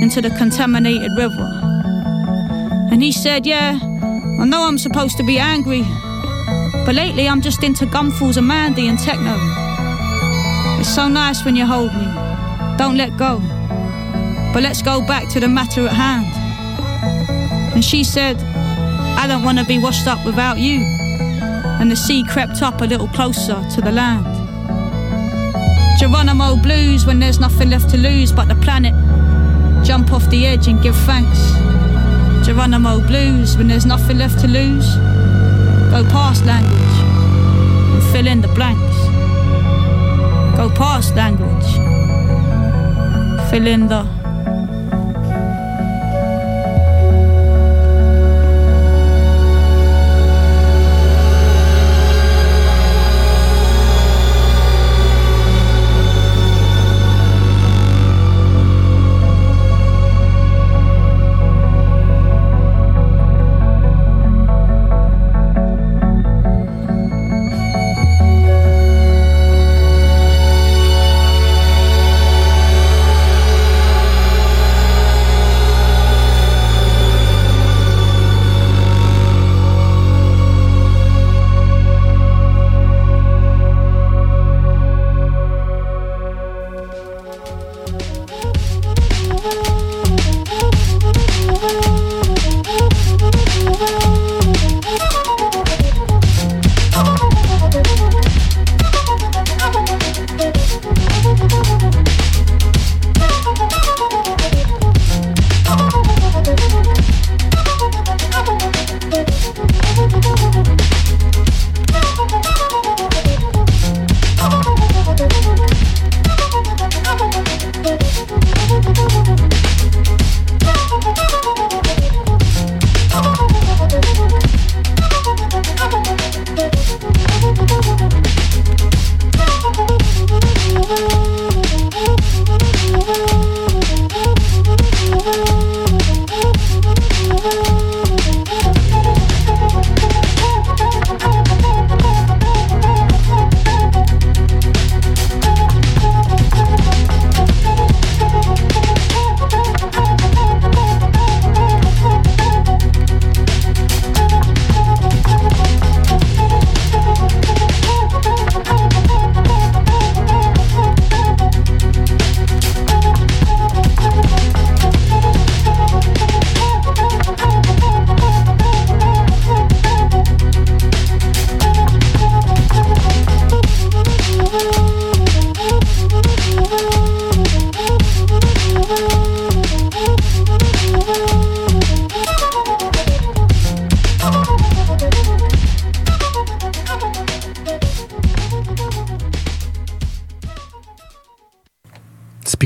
into 0.02 0.20
the 0.20 0.34
contaminated 0.36 1.12
river. 1.16 1.48
And 2.90 3.00
he 3.00 3.12
said, 3.12 3.46
Yeah, 3.46 3.78
I 3.80 4.44
know 4.44 4.66
I'm 4.66 4.78
supposed 4.78 5.16
to 5.18 5.22
be 5.22 5.38
angry, 5.38 5.82
but 6.84 6.96
lately 6.96 7.28
I'm 7.28 7.40
just 7.40 7.62
into 7.62 7.86
gumfuls 7.86 8.36
of 8.36 8.44
Mandy 8.44 8.88
and 8.88 8.98
techno. 8.98 9.61
It's 10.82 10.96
so 10.96 11.06
nice 11.06 11.44
when 11.44 11.54
you 11.54 11.64
hold 11.64 11.94
me. 11.94 12.06
Don't 12.76 12.96
let 12.96 13.16
go. 13.16 13.38
But 14.52 14.64
let's 14.64 14.82
go 14.82 15.00
back 15.06 15.28
to 15.28 15.38
the 15.38 15.46
matter 15.46 15.86
at 15.86 15.92
hand. 15.92 16.26
And 17.72 17.84
she 17.84 18.02
said, 18.02 18.36
I 19.16 19.28
don't 19.28 19.44
want 19.44 19.60
to 19.60 19.64
be 19.64 19.78
washed 19.78 20.08
up 20.08 20.26
without 20.26 20.58
you. 20.58 20.80
And 20.80 21.88
the 21.88 21.94
sea 21.94 22.24
crept 22.24 22.62
up 22.62 22.80
a 22.80 22.84
little 22.84 23.06
closer 23.06 23.64
to 23.76 23.80
the 23.80 23.92
land. 23.92 24.26
Geronimo 26.00 26.56
blues 26.56 27.06
when 27.06 27.20
there's 27.20 27.38
nothing 27.38 27.70
left 27.70 27.88
to 27.90 27.96
lose 27.96 28.32
but 28.32 28.48
the 28.48 28.56
planet. 28.56 28.92
Jump 29.84 30.12
off 30.12 30.28
the 30.30 30.46
edge 30.46 30.66
and 30.66 30.82
give 30.82 30.96
thanks. 31.06 31.52
Geronimo 32.44 32.98
blues 33.06 33.56
when 33.56 33.68
there's 33.68 33.86
nothing 33.86 34.18
left 34.18 34.40
to 34.40 34.48
lose. 34.48 34.96
Go 35.92 36.02
past 36.10 36.44
language 36.44 36.98
and 37.94 38.02
fill 38.12 38.26
in 38.26 38.40
the 38.40 38.48
blanks. 38.48 38.91
Past 40.70 41.16
language. 41.16 41.72
Fill 43.50 43.66
in 43.66 43.88
the 43.88 44.21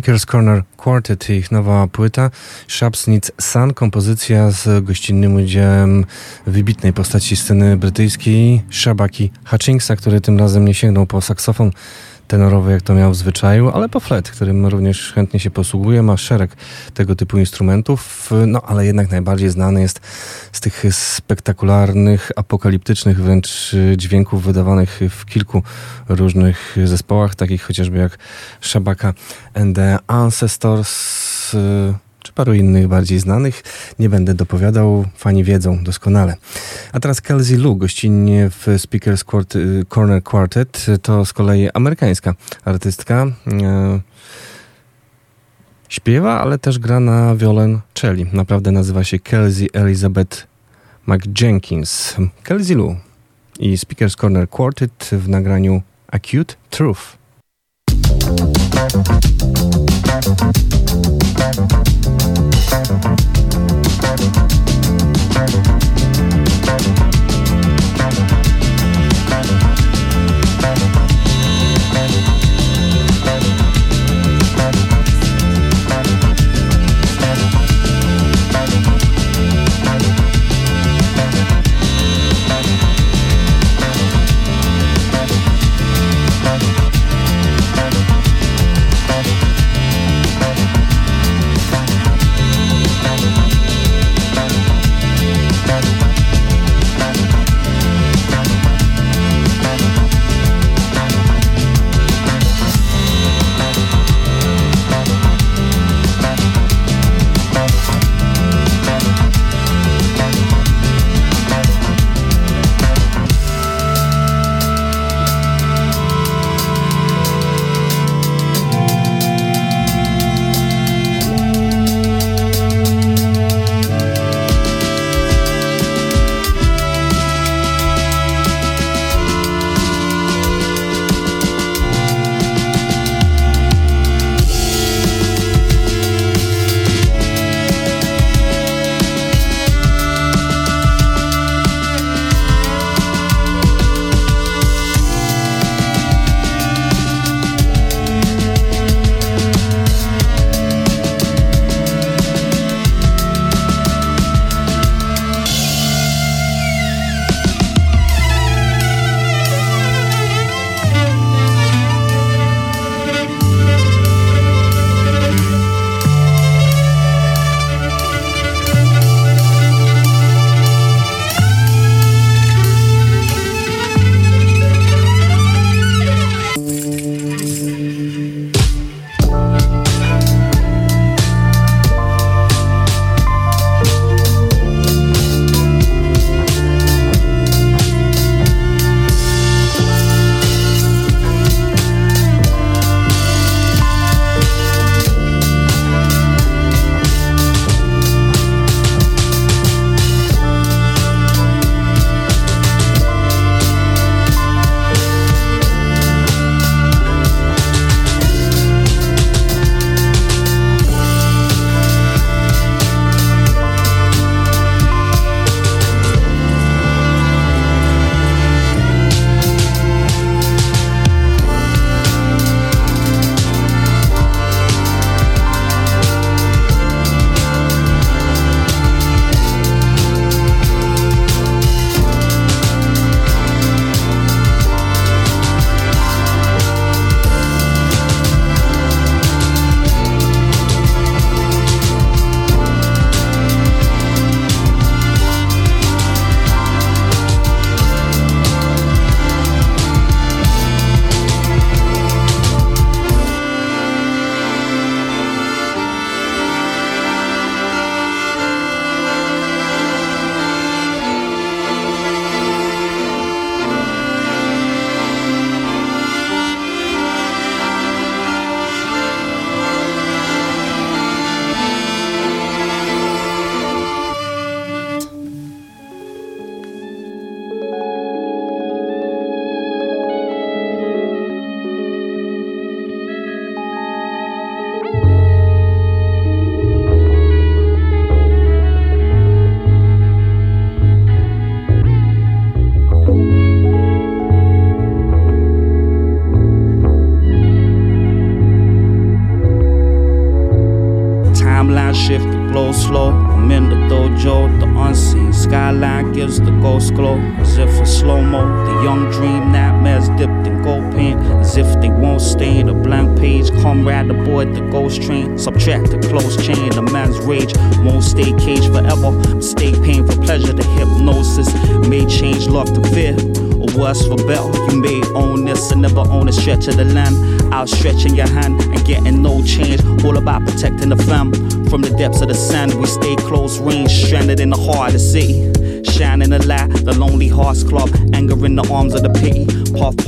Speakers 0.06 0.26
Corner 0.26 0.62
Quartet, 0.76 1.30
ich 1.30 1.50
nowa 1.50 1.86
płyta. 1.86 2.30
Shabs 2.68 3.06
Needs 3.06 3.32
Sun, 3.40 3.74
kompozycja 3.74 4.50
z 4.50 4.84
gościnnym 4.84 5.34
udziałem 5.34 6.04
wybitnej 6.46 6.92
postaci 6.92 7.36
sceny 7.36 7.76
brytyjskiej, 7.76 8.62
Shabaki 8.70 9.30
Hutchingsa, 9.44 9.96
który 9.96 10.20
tym 10.20 10.38
razem 10.38 10.64
nie 10.64 10.74
sięgnął 10.74 11.06
po 11.06 11.20
saksofon 11.20 11.70
tenorowy, 12.26 12.72
jak 12.72 12.82
to 12.82 12.94
miał 12.94 13.10
w 13.10 13.16
zwyczaju, 13.16 13.70
ale 13.70 13.88
po 13.88 14.00
flet, 14.00 14.30
którym 14.30 14.66
również 14.66 15.12
chętnie 15.12 15.40
się 15.40 15.50
posługuje. 15.50 16.02
Ma 16.02 16.16
szereg 16.16 16.56
tego 16.94 17.16
typu 17.16 17.38
instrumentów, 17.38 18.30
no 18.46 18.62
ale 18.62 18.86
jednak 18.86 19.10
najbardziej 19.10 19.50
znany 19.50 19.80
jest 19.80 20.00
z 20.52 20.60
tych 20.60 20.84
spektakularnych, 20.90 22.30
apokaliptycznych 22.36 23.22
wręcz 23.22 23.76
dźwięków 23.96 24.44
wydawanych 24.44 25.00
w 25.10 25.24
kilku 25.24 25.62
różnych 26.08 26.76
zespołach, 26.84 27.34
takich 27.34 27.62
chociażby 27.62 27.98
jak 27.98 28.18
Shabaka 28.60 29.14
and 29.54 29.76
the 29.76 29.98
Ancestors 30.06 31.56
czy 32.26 32.32
paru 32.32 32.54
innych 32.54 32.88
bardziej 32.88 33.18
znanych. 33.18 33.62
Nie 33.98 34.08
będę 34.08 34.34
dopowiadał, 34.34 35.04
fani 35.16 35.44
wiedzą 35.44 35.84
doskonale. 35.84 36.36
A 36.92 37.00
teraz 37.00 37.20
Kelsey 37.20 37.56
Lou, 37.56 37.76
gościnnie 37.76 38.50
w 38.50 38.66
Speakers 38.78 39.24
Corner 39.88 40.22
Quartet, 40.22 40.86
to 41.02 41.24
z 41.24 41.32
kolei 41.32 41.68
amerykańska 41.74 42.34
artystka. 42.64 43.26
E, 43.62 44.00
śpiewa, 45.88 46.40
ale 46.40 46.58
też 46.58 46.78
gra 46.78 47.00
na 47.00 47.36
violoncelli. 47.36 48.26
Naprawdę 48.32 48.72
nazywa 48.72 49.04
się 49.04 49.18
Kelsey 49.18 49.68
Elizabeth 49.72 50.46
McJenkins. 51.06 52.16
Kelsey 52.42 52.76
Lou 52.76 52.96
i 53.58 53.78
Speakers 53.78 54.16
Corner 54.16 54.48
Quartet 54.48 55.10
w 55.12 55.28
nagraniu 55.28 55.82
Acute 56.12 56.54
Truth. 56.70 57.16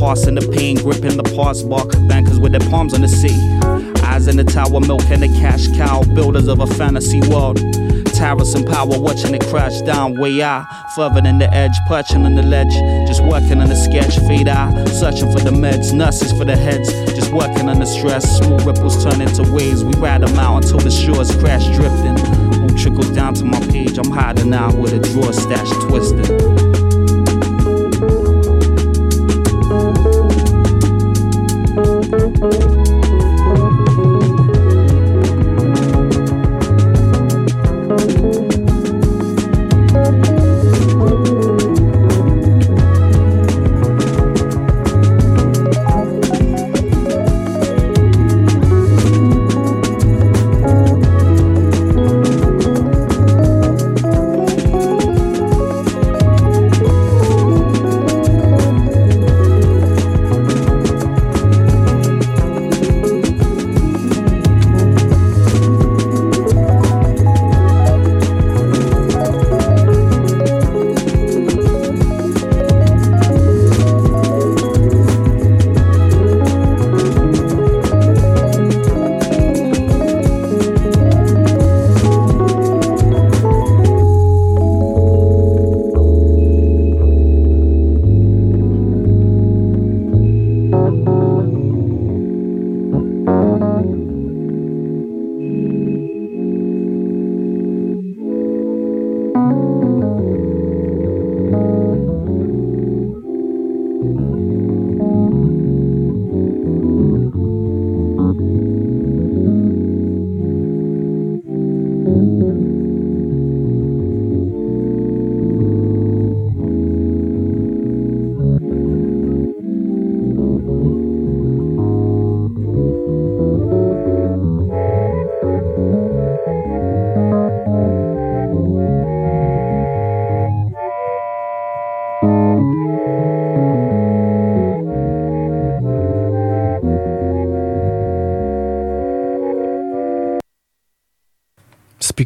Passing 0.08 0.36
the 0.36 0.48
pain, 0.56 0.74
gripping 0.76 1.18
the 1.18 1.22
parts 1.36 1.62
bark, 1.62 1.90
bankers 2.08 2.40
with 2.40 2.52
their 2.52 2.66
palms 2.70 2.94
on 2.94 3.02
the 3.02 3.08
sea. 3.08 3.36
Eyes 4.08 4.26
in 4.26 4.38
the 4.38 4.44
tower, 4.44 4.80
milking 4.80 5.20
the 5.20 5.28
cash 5.38 5.68
cow, 5.76 6.02
builders 6.14 6.48
of 6.48 6.60
a 6.60 6.66
fantasy 6.66 7.20
world 7.28 7.58
towers 8.16 8.54
and 8.54 8.66
power, 8.66 8.98
watching 8.98 9.34
it 9.34 9.44
crash 9.48 9.82
down 9.82 10.18
way 10.18 10.40
out. 10.40 10.64
Further 10.96 11.20
than 11.20 11.38
the 11.38 11.52
edge, 11.52 11.76
perching 11.86 12.24
on 12.24 12.34
the 12.34 12.42
ledge, 12.42 12.72
just 13.06 13.22
working 13.22 13.60
on 13.60 13.68
the 13.68 13.76
sketch, 13.76 14.18
fade 14.26 14.48
out. 14.48 14.72
Searching 14.88 15.30
for 15.30 15.40
the 15.40 15.50
meds, 15.50 15.92
nurses 15.92 16.32
for 16.32 16.46
the 16.46 16.56
heads, 16.56 16.90
just 17.14 17.30
working 17.30 17.68
on 17.68 17.78
the 17.78 17.86
stress. 17.86 18.24
Small 18.38 18.58
ripples 18.60 19.04
turn 19.04 19.20
into 19.20 19.42
waves, 19.52 19.84
we 19.84 19.92
ride 20.00 20.22
them 20.22 20.36
out 20.38 20.64
until 20.64 20.78
the 20.78 20.90
shores 20.90 21.30
crash 21.36 21.66
drifting. 21.76 22.16
Won't 22.58 22.78
trickle 22.78 23.14
down 23.14 23.34
to 23.34 23.44
my 23.44 23.60
page, 23.68 23.98
I'm 23.98 24.10
hiding 24.10 24.54
out 24.54 24.74
with 24.74 24.94
a 24.94 25.00
drawer 25.12 25.34
stash 25.34 25.70
twisted. 25.86 26.67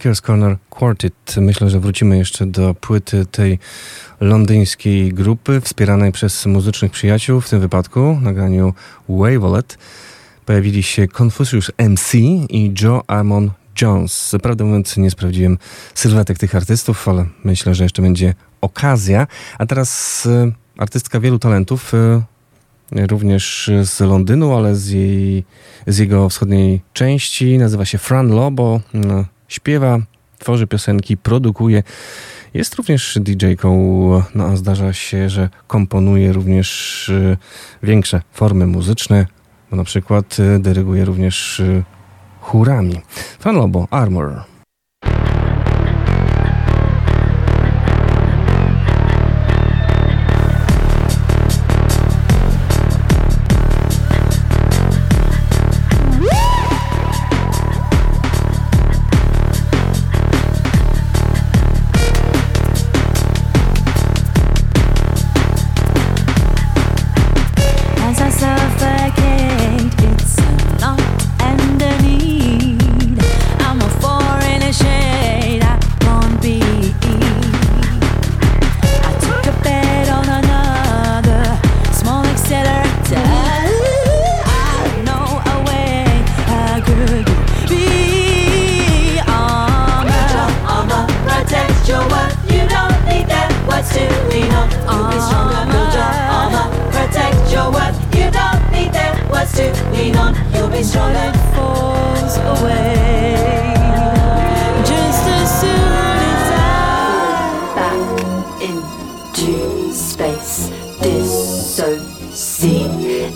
Speaker's 0.02 0.20
Corner 0.20 0.56
Quartet. 0.70 1.36
Myślę, 1.36 1.70
że 1.70 1.80
wrócimy 1.80 2.18
jeszcze 2.18 2.46
do 2.46 2.74
płyty 2.74 3.26
tej 3.26 3.58
londyńskiej 4.20 5.12
grupy, 5.12 5.60
wspieranej 5.60 6.12
przez 6.12 6.46
muzycznych 6.46 6.92
przyjaciół, 6.92 7.40
w 7.40 7.50
tym 7.50 7.60
wypadku 7.60 8.18
nagraniu 8.22 8.74
Wavelet. 9.08 9.78
Pojawili 10.46 10.82
się 10.82 11.08
Confucius 11.08 11.70
MC 11.78 12.14
i 12.48 12.74
Joe 12.82 13.02
Amon 13.06 13.50
Jones. 13.82 14.36
Prawdę 14.42 14.64
mówiąc, 14.64 14.96
nie 14.96 15.10
sprawdziłem 15.10 15.58
sylwetek 15.94 16.38
tych 16.38 16.54
artystów, 16.54 17.08
ale 17.08 17.26
myślę, 17.44 17.74
że 17.74 17.84
jeszcze 17.84 18.02
będzie 18.02 18.34
okazja. 18.60 19.26
A 19.58 19.66
teraz 19.66 20.26
y, 20.26 20.52
artystka 20.78 21.20
wielu 21.20 21.38
talentów, 21.38 21.94
y, 21.94 23.06
również 23.06 23.70
z 23.82 24.00
Londynu, 24.00 24.56
ale 24.56 24.76
z, 24.76 24.88
jej, 24.88 25.44
z 25.86 25.98
jego 25.98 26.28
wschodniej 26.28 26.80
części. 26.92 27.58
Nazywa 27.58 27.84
się 27.84 27.98
Fran 27.98 28.28
Lobo. 28.28 28.80
Y, 28.94 29.00
śpiewa, 29.52 29.98
tworzy 30.38 30.66
piosenki, 30.66 31.16
produkuje. 31.16 31.82
Jest 32.54 32.74
również 32.74 33.18
DJ-ką, 33.20 34.22
no 34.34 34.44
a 34.44 34.56
zdarza 34.56 34.92
się, 34.92 35.30
że 35.30 35.48
komponuje 35.66 36.32
również 36.32 37.08
y, 37.08 37.36
większe 37.82 38.22
formy 38.32 38.66
muzyczne, 38.66 39.26
bo 39.70 39.76
na 39.76 39.84
przykład 39.84 40.38
y, 40.38 40.58
dyryguje 40.58 41.04
również 41.04 41.60
y, 41.60 41.84
chórami. 42.40 43.00
Fan 43.38 43.56
Lobo, 43.56 43.88
Armor. 43.90 44.51
O 111.92 112.32
C 112.32 112.86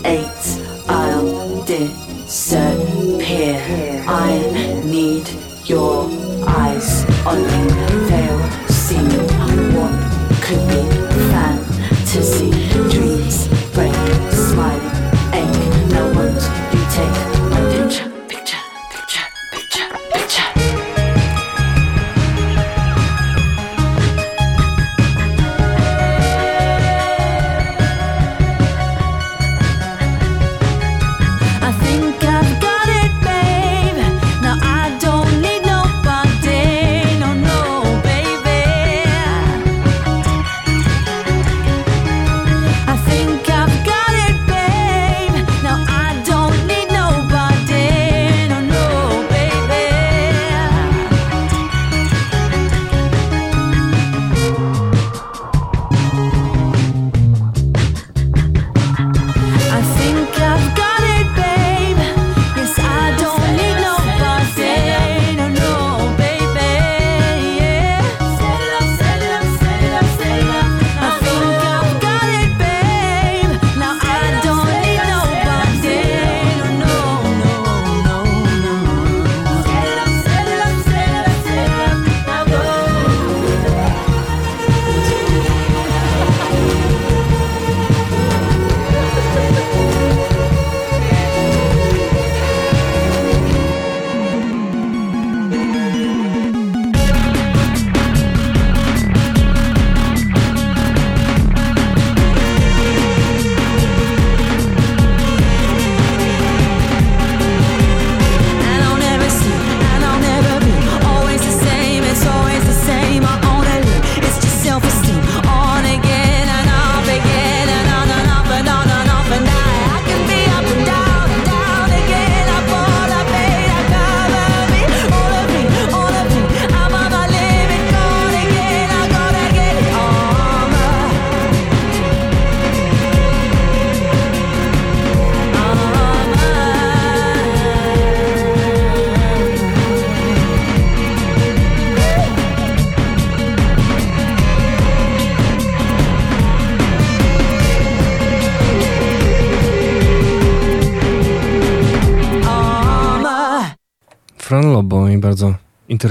H 0.03 0.57
I 0.87 1.63
D 1.65 1.89
C. 2.27 2.86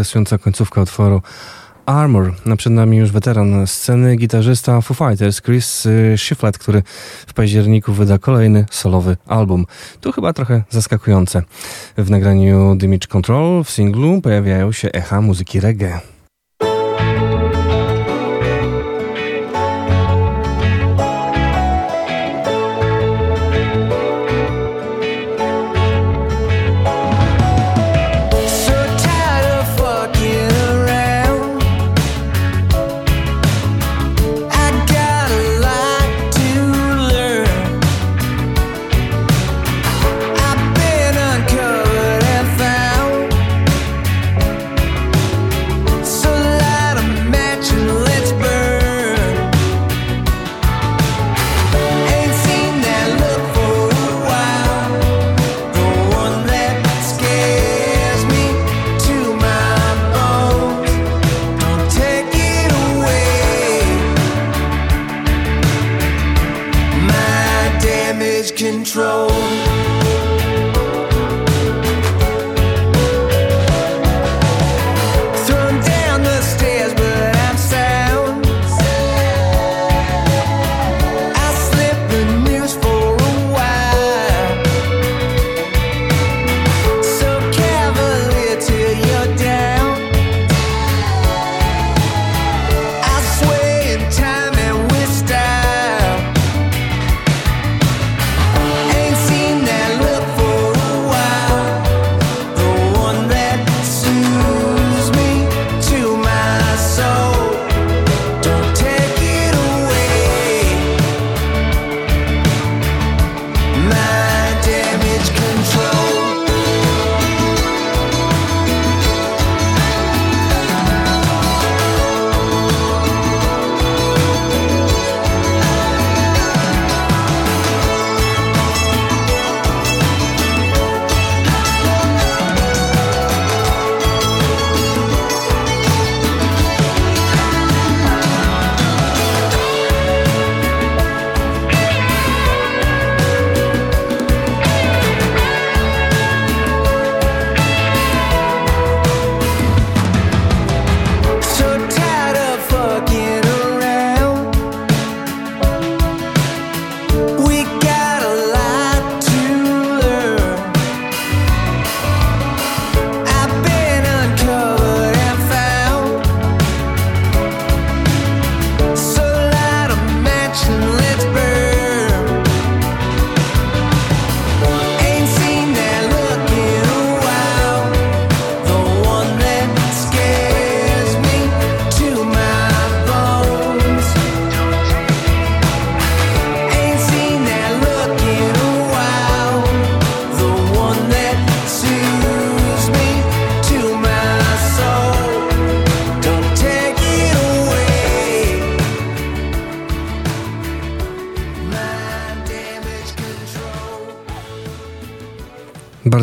interesująca 0.07 0.39
końcówka 0.39 0.83
utworu 0.83 1.23
Armor. 1.87 2.35
No 2.47 2.57
przed 2.57 2.73
nami 2.73 2.97
już 2.97 3.13
weteran 3.13 3.67
sceny, 3.67 4.17
gitarzysta 4.17 4.81
Foo 4.81 4.95
Fighters, 4.95 5.43
Chris 5.43 5.87
y, 5.87 6.15
Shiflett, 6.17 6.59
który 6.59 6.83
w 7.27 7.35
październiku 7.35 7.93
wyda 7.93 8.19
kolejny 8.19 8.67
solowy 8.71 9.17
album. 9.27 9.67
Tu 10.01 10.13
chyba 10.13 10.33
trochę 10.33 10.63
zaskakujące. 10.71 11.43
W 11.97 12.11
nagraniu 12.11 12.77
Damage 12.77 13.07
Control 13.09 13.65
w 13.65 13.71
singlu 13.71 14.21
pojawiają 14.21 14.73
się 14.73 14.93
echa 14.93 15.21
muzyki 15.21 15.61
reggae. 15.61 16.16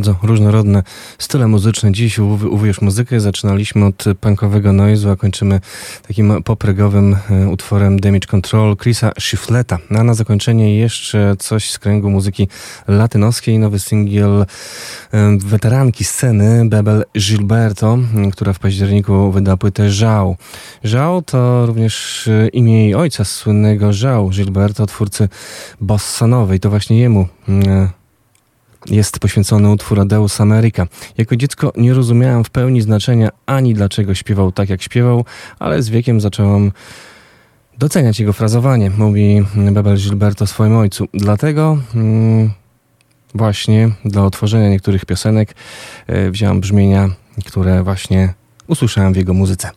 Bardzo 0.03 0.19
różnorodne 0.23 0.83
style 1.17 1.47
muzyczne. 1.47 1.91
Dziś 1.91 2.19
uwierz 2.51 2.81
muzykę. 2.81 3.19
Zaczynaliśmy 3.19 3.85
od 3.85 4.03
punkowego 4.21 4.73
noizu, 4.73 5.09
a 5.09 5.15
kończymy 5.15 5.59
takim 6.07 6.43
popregowym 6.43 7.17
e, 7.29 7.47
utworem 7.47 7.99
Damage 7.99 8.27
Control 8.27 8.77
Chrisa 8.77 9.11
Shifleta. 9.19 9.77
A 9.89 10.03
na 10.03 10.13
zakończenie 10.13 10.77
jeszcze 10.77 11.35
coś 11.39 11.71
z 11.71 11.79
kręgu 11.79 12.09
muzyki 12.09 12.47
latynoskiej. 12.87 13.59
Nowy 13.59 13.79
singiel 13.79 14.45
e, 15.11 15.37
weteranki 15.37 16.03
sceny 16.03 16.69
Bebel 16.69 17.03
Gilberto, 17.17 17.97
która 18.31 18.53
w 18.53 18.59
październiku 18.59 19.31
wyda 19.31 19.57
płytę 19.57 19.89
Żał. 19.91 20.35
Żał 20.83 21.21
to 21.21 21.65
również 21.65 22.27
e, 22.27 22.47
imię 22.47 22.83
jej 22.83 22.95
ojca 22.95 23.25
słynnego 23.25 23.93
Żał 23.93 24.29
Gilberto, 24.29 24.85
twórcy 24.85 25.29
bossanowej. 25.81 26.59
To 26.59 26.69
właśnie 26.69 26.99
jemu 26.99 27.27
jest 28.89 29.19
poświęcony 29.19 29.71
utwór 29.71 29.99
Adeus 29.99 30.41
America. 30.41 30.87
Jako 31.17 31.35
dziecko 31.35 31.73
nie 31.77 31.93
rozumiałam 31.93 32.43
w 32.43 32.49
pełni 32.49 32.81
znaczenia 32.81 33.29
ani 33.45 33.73
dlaczego 33.73 34.15
śpiewał 34.15 34.51
tak 34.51 34.69
jak 34.69 34.81
śpiewał, 34.81 35.25
ale 35.59 35.83
z 35.83 35.89
wiekiem 35.89 36.21
zaczęłam 36.21 36.71
doceniać 37.77 38.19
jego 38.19 38.33
frazowanie, 38.33 38.89
mówi 38.89 39.45
Bebel 39.71 39.97
Gilberto 39.97 40.47
swoim 40.47 40.75
ojcu. 40.75 41.07
Dlatego 41.13 41.77
mm, 41.95 42.51
właśnie 43.35 43.89
dla 44.05 44.23
otworzenia 44.23 44.69
niektórych 44.69 45.05
piosenek 45.05 45.55
e, 46.07 46.31
wziąłem 46.31 46.59
brzmienia, 46.59 47.09
które 47.45 47.83
właśnie 47.83 48.33
usłyszałem 48.67 49.13
w 49.13 49.17
jego 49.17 49.33
muzyce. 49.33 49.69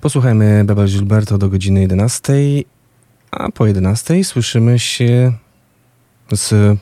Posłuchajmy 0.00 0.64
Bebel 0.64 0.86
Gilberto 0.86 1.38
do 1.38 1.48
godziny 1.48 1.80
11, 1.80 2.32
a 3.30 3.50
po 3.50 3.66
11 3.66 4.24
słyszymy 4.24 4.78
się 4.78 5.32
z 6.32 6.78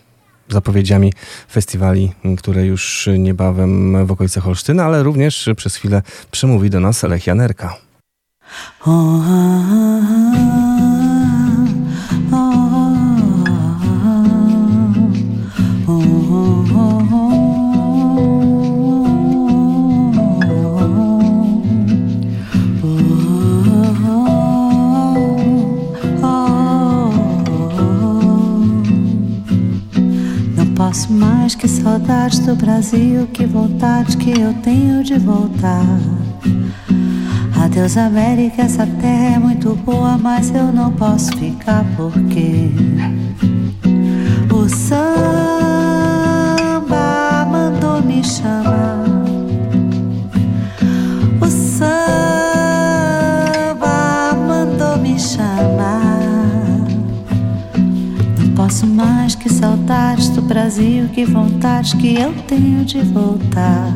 zapowiedziami 0.52 1.12
festiwali, 1.50 2.12
które 2.38 2.66
już 2.66 3.08
niebawem 3.18 4.06
w 4.06 4.12
okolicach 4.12 4.48
Olsztyna, 4.48 4.84
ale 4.84 5.02
również 5.02 5.48
przez 5.56 5.76
chwilę 5.76 6.02
przemówi 6.30 6.70
do 6.70 6.80
nas 6.80 7.02
Lech 7.02 7.26
Janerka. 7.26 7.76
Posso 30.90 31.12
mais 31.12 31.54
que 31.54 31.68
saudade 31.68 32.40
do 32.40 32.56
Brasil, 32.56 33.28
que 33.28 33.46
vontade 33.46 34.16
que 34.16 34.32
eu 34.32 34.52
tenho 34.54 35.04
de 35.04 35.16
voltar. 35.20 35.86
Adeus 37.62 37.96
América, 37.96 38.62
essa 38.62 38.84
terra 38.84 39.36
é 39.36 39.38
muito 39.38 39.76
boa, 39.76 40.18
mas 40.18 40.52
eu 40.52 40.72
não 40.72 40.90
posso 40.90 41.30
ficar 41.36 41.84
porque 41.96 42.72
o 44.52 44.68
samba 44.68 45.06
mandou 47.48 48.02
me 48.02 48.24
chamar. 48.24 49.04
O 51.40 51.46
samba 51.46 51.94
mandou 54.34 54.98
me 54.98 55.16
chamar. 55.20 55.79
Posso 58.70 58.86
mais 58.86 59.34
que 59.34 59.52
saudades 59.52 60.28
do 60.28 60.40
Brasil, 60.42 61.08
que 61.08 61.24
vontade 61.24 61.96
que 61.96 62.14
eu 62.14 62.32
tenho 62.46 62.84
de 62.84 63.00
voltar. 63.00 63.92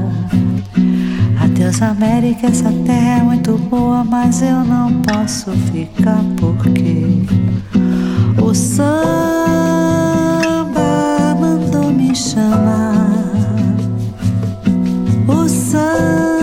Adeus 1.41 1.81
América, 1.81 2.49
essa 2.49 2.73
terra 2.85 3.21
é 3.21 3.23
muito 3.23 3.57
boa, 3.57 4.03
mas 4.03 4.43
eu 4.43 4.65
não 4.65 5.01
posso 5.03 5.53
ficar 5.53 6.19
porque 6.39 7.23
o 8.43 8.53
samba 8.53 8.91
mandou 11.39 11.93
me 11.93 12.13
chamar. 12.13 13.31
O 15.29 15.49
samba 15.49 16.34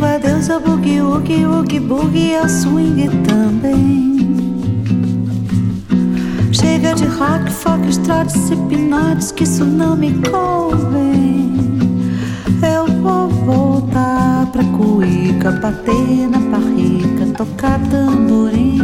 digo 0.00 0.06
adeus 0.06 0.48
ao 0.48 0.60
boogie, 0.60 1.02
woogie, 1.02 1.44
woogie, 1.44 1.80
boogie, 1.80 2.36
ao 2.36 2.48
swing 2.48 3.08
também. 3.24 4.16
Chega 6.52 6.94
de 6.94 7.04
rock, 7.04 7.50
folk, 7.50 7.86
estrados 7.86 8.50
e 8.50 8.56
pinotes, 8.68 9.30
que 9.30 9.44
isso 9.44 9.64
não 9.64 9.96
me 9.96 10.14
convém. 10.30 11.54
Eu 12.62 12.86
vou 13.02 13.28
voltar 13.28 14.46
pra 14.52 14.64
cuíca, 14.64 15.50
bater 15.50 16.28
na 16.30 16.38
barriga, 16.38 17.26
tocar 17.36 17.78
tamborim. 17.90 18.78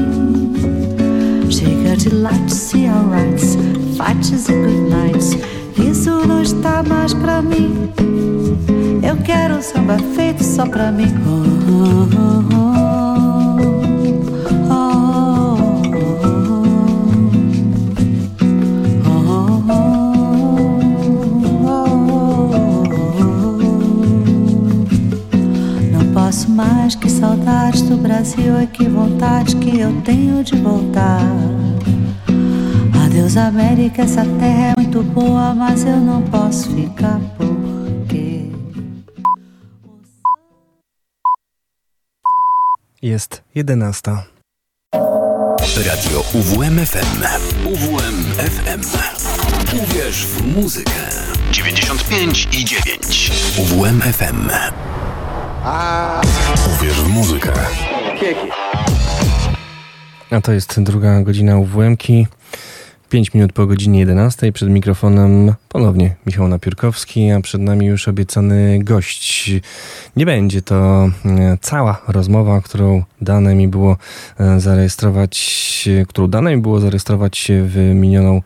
Chega 1.51 1.97
de 1.97 2.11
lights 2.11 2.75
e 2.75 2.87
alrights, 2.87 3.57
fights 3.97 4.49
e 4.49 4.53
good 4.53 4.91
nights. 4.91 5.39
Isso 5.79 6.11
não 6.27 6.43
está 6.43 6.83
mais 6.83 7.14
pra 7.14 7.41
mim. 7.41 7.89
Eu 9.03 9.16
quero 9.24 9.57
um 9.57 9.62
samba 9.62 9.99
feito 10.14 10.42
só 10.42 10.66
pra 10.66 10.90
mim. 10.90 11.07
Oh, 11.26 11.44
oh, 11.70 12.07
oh, 12.12 12.76
posso 26.12 26.51
mais 26.51 26.94
que 26.94 27.09
saudades 27.11 27.82
do 27.82 27.97
Brasil 27.97 28.61
e 28.61 28.66
que 28.66 28.88
vontade 28.88 29.55
que 29.57 29.78
eu 29.78 29.92
tenho 30.03 30.42
de 30.42 30.57
voltar. 30.57 31.20
Adeus 33.05 33.36
América, 33.36 34.03
essa 34.03 34.24
terra 34.38 34.72
é 34.72 34.74
muito 34.76 35.03
boa, 35.03 35.55
mas 35.55 35.84
eu 35.84 35.99
não 35.99 36.22
posso 36.22 36.70
ficar 36.70 37.20
Jest 43.07 43.43
11. 43.55 44.17
Radio 45.87 46.25
UWMFM. 46.35 47.23
UWMFM. 47.65 48.81
Uwierz 49.83 50.27
w 50.27 50.57
muzykę. 50.57 50.91
95 51.51 52.49
i 52.53 52.65
9. 52.65 53.33
UWMFM. 53.59 54.51
Uwierz 56.77 57.01
w 57.01 57.09
muzykę. 57.09 57.53
A 60.31 60.41
to 60.41 60.53
jest 60.53 60.81
druga 60.81 61.21
godzina 61.21 61.57
UWM-ki. 61.59 62.27
5 63.11 63.35
minut 63.35 63.53
po 63.53 63.67
godzinie 63.67 64.01
11. 64.01 64.53
Przed 64.53 64.69
mikrofonem 64.69 65.55
ponownie 65.69 66.15
Michał 66.27 66.49
Napiórkowski, 66.49 67.31
a 67.31 67.41
przed 67.41 67.61
nami 67.61 67.87
już 67.87 68.09
obiecany 68.09 68.79
gość. 68.83 69.51
Nie 70.17 70.27
będzie 70.27 70.63
to 70.63 71.11
e, 71.25 71.59
cała 71.61 72.03
rozmowa, 72.09 72.61
którą 72.61 73.03
dane 73.21 73.55
mi 73.55 73.69
było 73.69 73.97
e, 74.41 74.61
zarejestrować, 74.61 75.89
którą 76.09 76.29
dane 76.29 76.57
mi 76.57 76.63
było 76.63 76.81
zarejestrować 76.81 77.49
w 77.63 77.93
minioną 77.95 78.43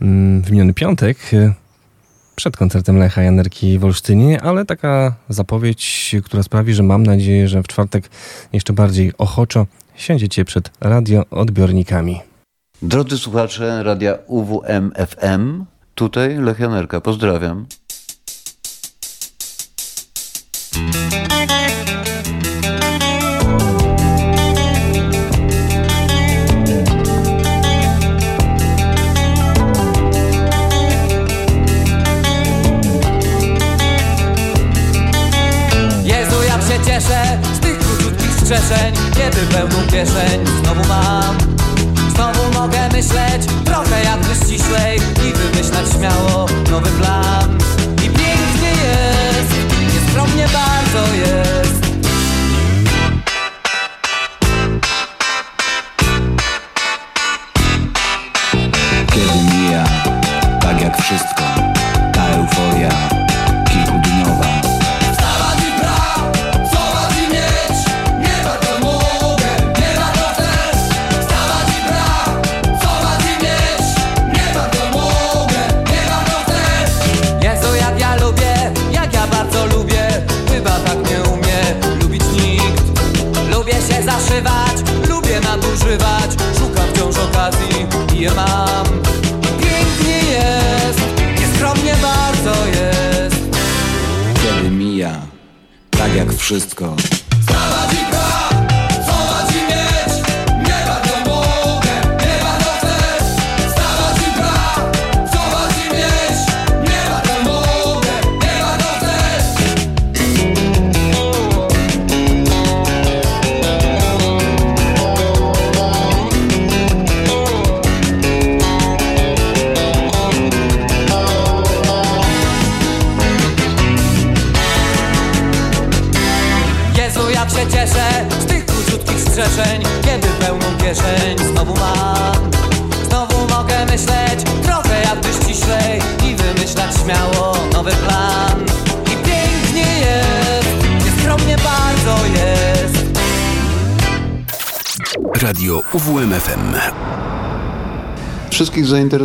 mm, 0.00 0.42
w 0.42 0.50
miniony 0.50 0.74
piątek 0.74 1.18
e, 1.32 1.52
przed 2.34 2.56
koncertem 2.56 2.98
Lecha 2.98 3.22
Janerki 3.22 3.78
w 3.78 3.84
Olsztynie, 3.84 4.42
ale 4.42 4.64
taka 4.64 5.14
zapowiedź, 5.28 6.14
która 6.24 6.42
sprawi, 6.42 6.74
że 6.74 6.82
mam 6.82 7.02
nadzieję, 7.02 7.48
że 7.48 7.62
w 7.62 7.66
czwartek 7.66 8.08
jeszcze 8.52 8.72
bardziej 8.72 9.12
ochoczo 9.18 9.66
siądziecie 9.96 10.44
przed 10.44 10.70
radioodbiornikami. 10.80 12.31
Drodzy 12.82 13.18
słuchacze 13.18 13.82
radia 13.82 14.18
UWM 14.26 14.92
FM, 15.06 15.64
tutaj 15.94 16.38
Lech 16.38 16.58
Janerka, 16.58 17.00
pozdrawiam. 17.00 17.66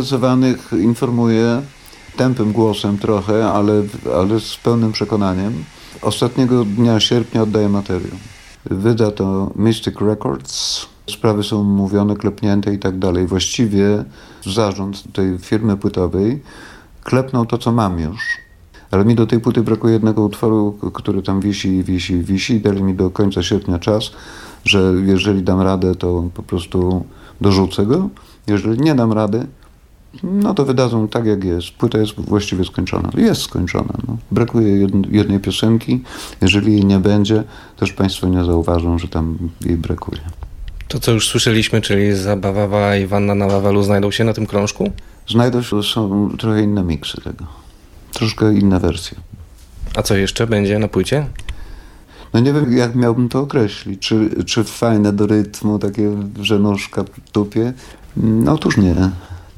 Zainteresowanych 0.08 0.72
informuję 0.72 1.62
tępym 2.16 2.52
głosem 2.52 2.98
trochę, 2.98 3.48
ale, 3.48 3.82
ale 4.18 4.40
z 4.40 4.56
pełnym 4.56 4.92
przekonaniem. 4.92 5.64
Ostatniego 6.02 6.64
dnia 6.64 7.00
sierpnia 7.00 7.42
oddaję 7.42 7.68
materiał. 7.68 8.16
Wyda 8.64 9.10
to 9.10 9.50
Mystic 9.56 10.00
Records. 10.00 10.86
Sprawy 11.10 11.42
są 11.42 11.62
mówione, 11.62 12.16
klepnięte 12.16 12.74
i 12.74 12.78
tak 12.78 12.98
dalej. 12.98 13.26
Właściwie 13.26 14.04
zarząd 14.44 15.12
tej 15.12 15.38
firmy 15.38 15.76
płytowej 15.76 16.42
klepnął 17.04 17.46
to, 17.46 17.58
co 17.58 17.72
mam 17.72 18.00
już. 18.00 18.38
Ale 18.90 19.04
mi 19.04 19.14
do 19.14 19.26
tej 19.26 19.40
płyty 19.40 19.62
brakuje 19.62 19.92
jednego 19.92 20.22
utworu, 20.22 20.78
który 20.94 21.22
tam 21.22 21.40
wisi, 21.40 21.84
wisi, 21.84 22.22
wisi. 22.22 22.60
Dali 22.60 22.82
mi 22.82 22.94
do 22.94 23.10
końca 23.10 23.42
sierpnia 23.42 23.78
czas, 23.78 24.10
że 24.64 24.94
jeżeli 25.06 25.42
dam 25.42 25.60
radę, 25.60 25.94
to 25.94 26.24
po 26.34 26.42
prostu 26.42 27.04
dorzucę 27.40 27.86
go. 27.86 28.08
Jeżeli 28.46 28.80
nie 28.80 28.94
dam 28.94 29.12
rady, 29.12 29.46
no 30.22 30.54
to 30.54 30.64
wydadzą 30.64 31.08
tak, 31.08 31.26
jak 31.26 31.44
jest. 31.44 31.70
Płyta 31.70 31.98
jest 31.98 32.14
właściwie 32.20 32.64
skończona. 32.64 33.10
Jest 33.16 33.42
skończona. 33.42 33.94
No. 34.08 34.16
Brakuje 34.30 34.86
jed- 34.86 35.12
jednej 35.14 35.40
piosenki. 35.40 36.02
Jeżeli 36.40 36.72
jej 36.72 36.84
nie 36.84 36.98
będzie, 36.98 37.44
też 37.76 37.92
Państwo 37.92 38.28
nie 38.28 38.44
zauważą, 38.44 38.98
że 38.98 39.08
tam 39.08 39.38
jej 39.64 39.76
brakuje. 39.76 40.20
To, 40.88 41.00
co 41.00 41.12
już 41.12 41.28
słyszeliśmy, 41.28 41.80
czyli 41.80 42.12
Zabawa 42.16 42.96
i 42.96 43.06
Wanna 43.06 43.34
na 43.34 43.46
Wawelu 43.46 43.82
znajdą 43.82 44.10
się 44.10 44.24
na 44.24 44.32
tym 44.32 44.46
krążku? 44.46 44.92
Znajdą 45.28 45.62
się, 45.62 45.82
są 45.82 46.30
trochę 46.38 46.62
inne 46.62 46.84
miksy 46.84 47.20
tego. 47.20 47.44
Troszkę 48.12 48.54
inna 48.54 48.78
wersja. 48.78 49.18
A 49.96 50.02
co 50.02 50.16
jeszcze 50.16 50.46
będzie 50.46 50.78
na 50.78 50.88
płycie? 50.88 51.26
No 52.34 52.40
nie 52.40 52.52
wiem, 52.52 52.76
jak 52.76 52.94
miałbym 52.94 53.28
to 53.28 53.40
określić. 53.40 54.00
Czy, 54.00 54.44
czy 54.46 54.64
fajne 54.64 55.12
do 55.12 55.26
rytmu, 55.26 55.78
takie, 55.78 56.16
że 56.42 56.58
nóżka 56.58 57.04
w 57.04 57.32
dupie? 57.32 57.72
No 58.16 58.52
otóż 58.52 58.76
nie. 58.76 58.94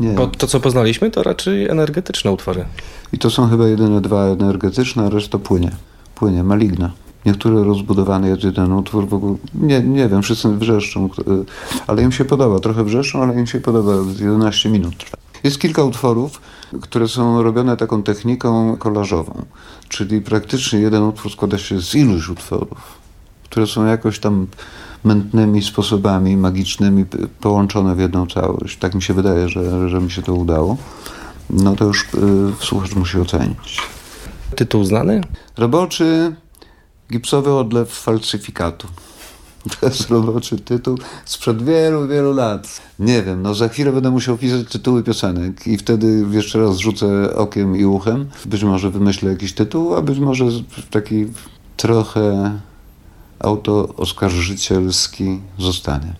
Nie. 0.01 0.12
Bo 0.12 0.26
to, 0.26 0.46
co 0.46 0.61
poznaliśmy, 0.61 1.11
to 1.11 1.22
raczej 1.22 1.68
energetyczne 1.68 2.32
utwory. 2.32 2.64
I 3.12 3.18
to 3.18 3.30
są 3.30 3.48
chyba 3.48 3.68
jedyne 3.68 4.01
dwa 4.01 4.24
energetyczne, 4.24 5.07
a 5.07 5.11
reszta 5.11 5.38
płynie. 5.38 5.70
Płynie, 6.14 6.44
maligna. 6.44 6.90
Niektóre 7.26 7.64
rozbudowane 7.64 8.28
jest 8.28 8.44
jeden 8.44 8.72
utwór, 8.72 9.09
w 9.09 9.14
ogóle, 9.14 9.36
nie, 9.55 9.80
nie 9.80 10.09
wiem, 10.09 10.22
wszyscy 10.22 10.48
wrzeszczą, 10.48 11.07
y, 11.07 11.11
ale 11.86 12.03
im 12.03 12.12
się 12.12 12.24
podoba, 12.24 12.61
trochę 12.61 12.84
wrzeszczą, 12.84 13.22
ale 13.22 13.40
im 13.40 13.46
się 13.46 13.61
podoba, 13.61 13.92
11 14.20 14.68
minut 14.68 14.96
trwa. 14.96 15.16
Jest 15.44 15.59
kilka 15.61 15.84
utworów, 15.84 16.40
które 16.80 17.09
są 17.09 17.42
robione 17.42 17.76
taką 17.76 18.03
techniką 18.03 18.76
kolażową, 18.76 19.44
czyli 19.88 20.20
praktycznie 20.20 20.78
jeden 20.78 21.03
utwór 21.03 21.32
składa 21.32 21.59
się 21.59 21.80
z 21.80 21.94
iluś 21.94 22.28
utworów, 22.28 22.98
które 23.44 23.66
są 23.66 23.86
jakoś 23.86 24.18
tam 24.18 24.46
mętnymi 25.05 25.62
sposobami 25.62 26.36
magicznymi 26.36 27.05
połączone 27.40 27.94
w 27.94 27.98
jedną 27.98 28.26
całość. 28.26 28.78
Tak 28.78 28.94
mi 28.94 29.03
się 29.03 29.14
wydaje, 29.14 29.48
że, 29.48 29.88
że 29.88 30.01
mi 30.01 30.11
się 30.11 30.22
to 30.22 30.34
udało. 30.34 30.76
No 31.51 31.76
to 31.76 31.84
już 31.84 32.03
y, 32.03 32.07
słuchacz 32.61 32.94
musi 32.94 33.18
ocenić. 33.18 33.82
Tytuł 34.57 34.84
znany? 34.84 35.20
Roboczy 35.57 36.34
gipsowy 37.12 37.55
odlew 37.55 37.92
falsyfikatu. 37.92 38.88
To 39.80 39.86
jest 39.86 40.11
roboczy 40.11 40.59
tytuł 40.59 40.98
sprzed 41.24 41.62
wielu, 41.62 42.09
wielu 42.09 42.32
lat. 42.32 42.80
Nie 42.98 43.22
wiem, 43.22 43.42
no 43.42 43.55
za 43.55 43.68
chwilę 43.68 43.92
będę 43.92 44.11
musiał 44.11 44.38
pisać 44.38 44.68
tytuły 44.68 45.03
piosenek 45.03 45.66
i 45.66 45.76
wtedy 45.76 46.26
jeszcze 46.30 46.59
raz 46.59 46.76
rzucę 46.76 47.36
okiem 47.36 47.76
i 47.76 47.84
uchem. 47.84 48.28
Być 48.46 48.64
może 48.64 48.90
wymyślę 48.90 49.30
jakiś 49.30 49.53
tytuł, 49.53 49.94
a 49.94 50.03
być 50.03 50.18
może 50.18 50.44
taki 50.90 51.26
trochę 51.76 52.53
autooskarżycielski 53.41 55.41
zostanie. 55.59 56.14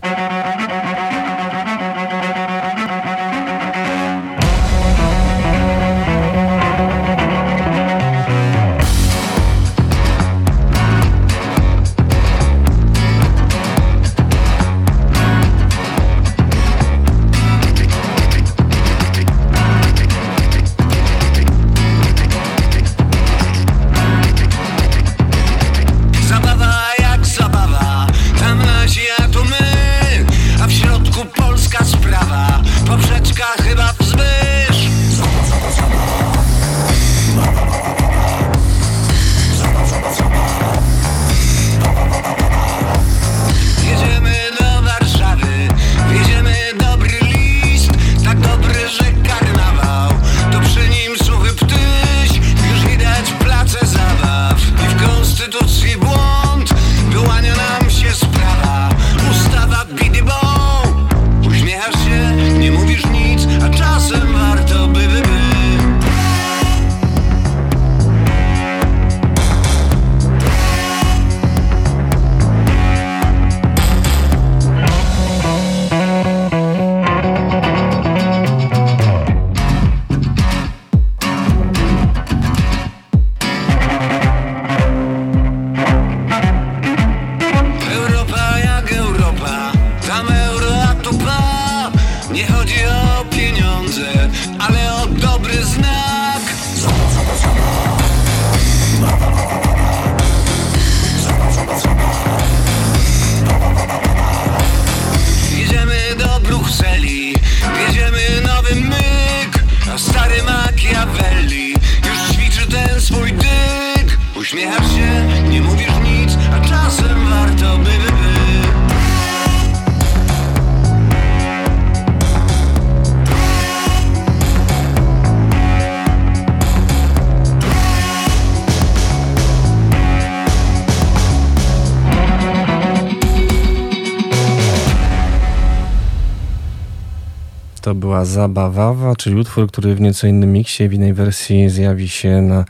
Zabawawa, 138.31 139.15
czyli 139.15 139.35
utwór, 139.35 139.67
który 139.67 139.95
w 139.95 140.01
nieco 140.01 140.27
innym 140.27 140.51
miksie, 140.51 140.87
w 140.87 140.93
innej 140.93 141.13
wersji 141.13 141.69
zjawi 141.69 142.09
się 142.09 142.41
na, 142.41 142.65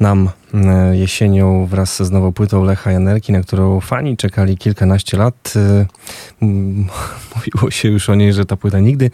nam 0.00 0.30
e, 0.54 0.96
jesienią 0.96 1.66
wraz 1.66 2.02
z 2.02 2.10
nową 2.10 2.32
płytą 2.32 2.64
Lecha 2.64 2.92
Janerki, 2.92 3.32
na 3.32 3.40
którą 3.40 3.80
fani 3.80 4.16
czekali 4.16 4.58
kilkanaście 4.58 5.16
lat. 5.16 5.54
E, 5.56 5.86
Mówiło 7.36 7.70
się 7.70 7.88
już 7.88 8.10
o 8.10 8.14
niej, 8.14 8.32
że 8.32 8.44
ta 8.44 8.56
płyta 8.56 8.80
nigdy 8.80 9.10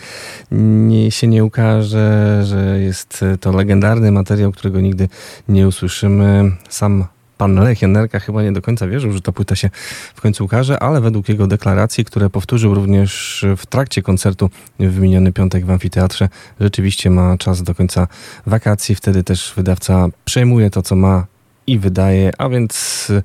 nie, 0.51 1.11
się 1.11 1.27
nie 1.27 1.45
ukaże, 1.45 2.41
że 2.45 2.81
jest 2.81 3.25
to 3.41 3.53
legendarny 3.53 4.13
materiał, 4.13 4.53
którego 4.53 4.81
nigdy 4.81 5.09
nie 5.49 5.69
usłyszymy. 5.69 6.53
Sam 6.69 7.05
pan 7.43 7.55
Lech 7.55 7.83
Janerka 7.83 8.21
chyba 8.21 8.43
nie 8.43 8.53
do 8.53 8.63
końca 8.63 8.87
wierzył, 8.87 9.13
że 9.13 9.21
ta 9.21 9.33
płyta 9.33 9.57
się 9.57 9.71
w 10.15 10.21
końcu 10.21 10.45
ukaże, 10.45 10.83
ale 10.83 11.01
według 11.01 11.29
jego 11.29 11.47
deklaracji, 11.47 12.05
które 12.05 12.31
powtórzył 12.31 12.75
również 12.75 13.45
w 13.57 13.67
trakcie 13.67 14.03
koncertu 14.03 14.51
w 14.81 14.99
miniony 14.99 15.33
piątek 15.33 15.67
w 15.67 15.71
amfiteatrze, 15.71 16.29
rzeczywiście 16.61 17.11
ma 17.11 17.39
czas 17.39 17.63
do 17.63 17.75
końca 17.75 18.09
wakacji. 18.47 18.95
Wtedy 18.95 19.25
też 19.25 19.53
wydawca 19.57 20.09
przejmuje 20.25 20.71
to, 20.71 20.83
co 20.83 20.97
ma 20.97 21.27
i 21.67 21.79
wydaje, 21.79 22.31
a 22.39 22.49
więc 22.49 23.07
y, 23.11 23.23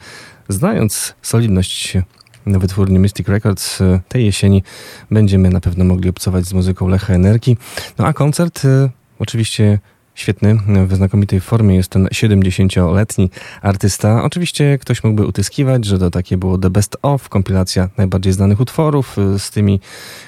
znając 0.50 1.16
solidność 1.22 1.98
wytwórni 2.46 3.00
Mystic 3.00 3.28
Records. 3.28 3.82
E, 3.82 4.00
tej 4.08 4.26
jesieni 4.26 4.64
będziemy 5.12 5.50
na 5.50 5.60
pewno 5.60 5.84
mogli 5.84 6.10
obcować 6.10 6.46
z 6.46 6.54
muzyką 6.54 6.88
Lecha 6.88 7.14
Energii. 7.14 7.58
No 7.98 8.06
a 8.06 8.14
koncert 8.14 8.66
e, 8.66 8.90
oczywiście 9.20 9.80
świetny, 10.18 10.58
w 10.88 10.96
znakomitej 10.96 11.42
formie 11.42 11.76
jest 11.76 11.90
ten 11.90 12.06
70-letni 12.06 13.30
artysta. 13.62 14.24
Oczywiście 14.24 14.78
ktoś 14.78 15.04
mógłby 15.04 15.26
utyskiwać, 15.26 15.86
że 15.86 16.00
to 16.00 16.12
takie 16.12 16.38
było 16.38 16.58
The 16.58 16.70
Best 16.70 16.98
Of, 17.02 17.30
kompilacja 17.30 17.90
najbardziej 17.98 18.34
znanych 18.34 18.60
utworów 18.60 19.18
e, 19.20 19.40
z 19.40 19.52
tymi, 19.52 19.80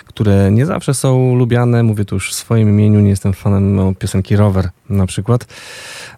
które 0.06 0.52
nie 0.52 0.66
zawsze 0.66 0.94
są 0.94 1.36
lubiane. 1.36 1.84
Mówię 1.84 2.06
tu 2.06 2.16
już 2.16 2.32
w 2.32 2.36
swoim 2.36 2.70
imieniu, 2.70 3.00
nie 3.00 3.10
jestem 3.10 3.34
fanem 3.34 3.76
no, 3.76 3.96
piosenki 3.96 4.36
Rower 4.36 4.70
na 4.90 5.06
przykład. 5.06 5.46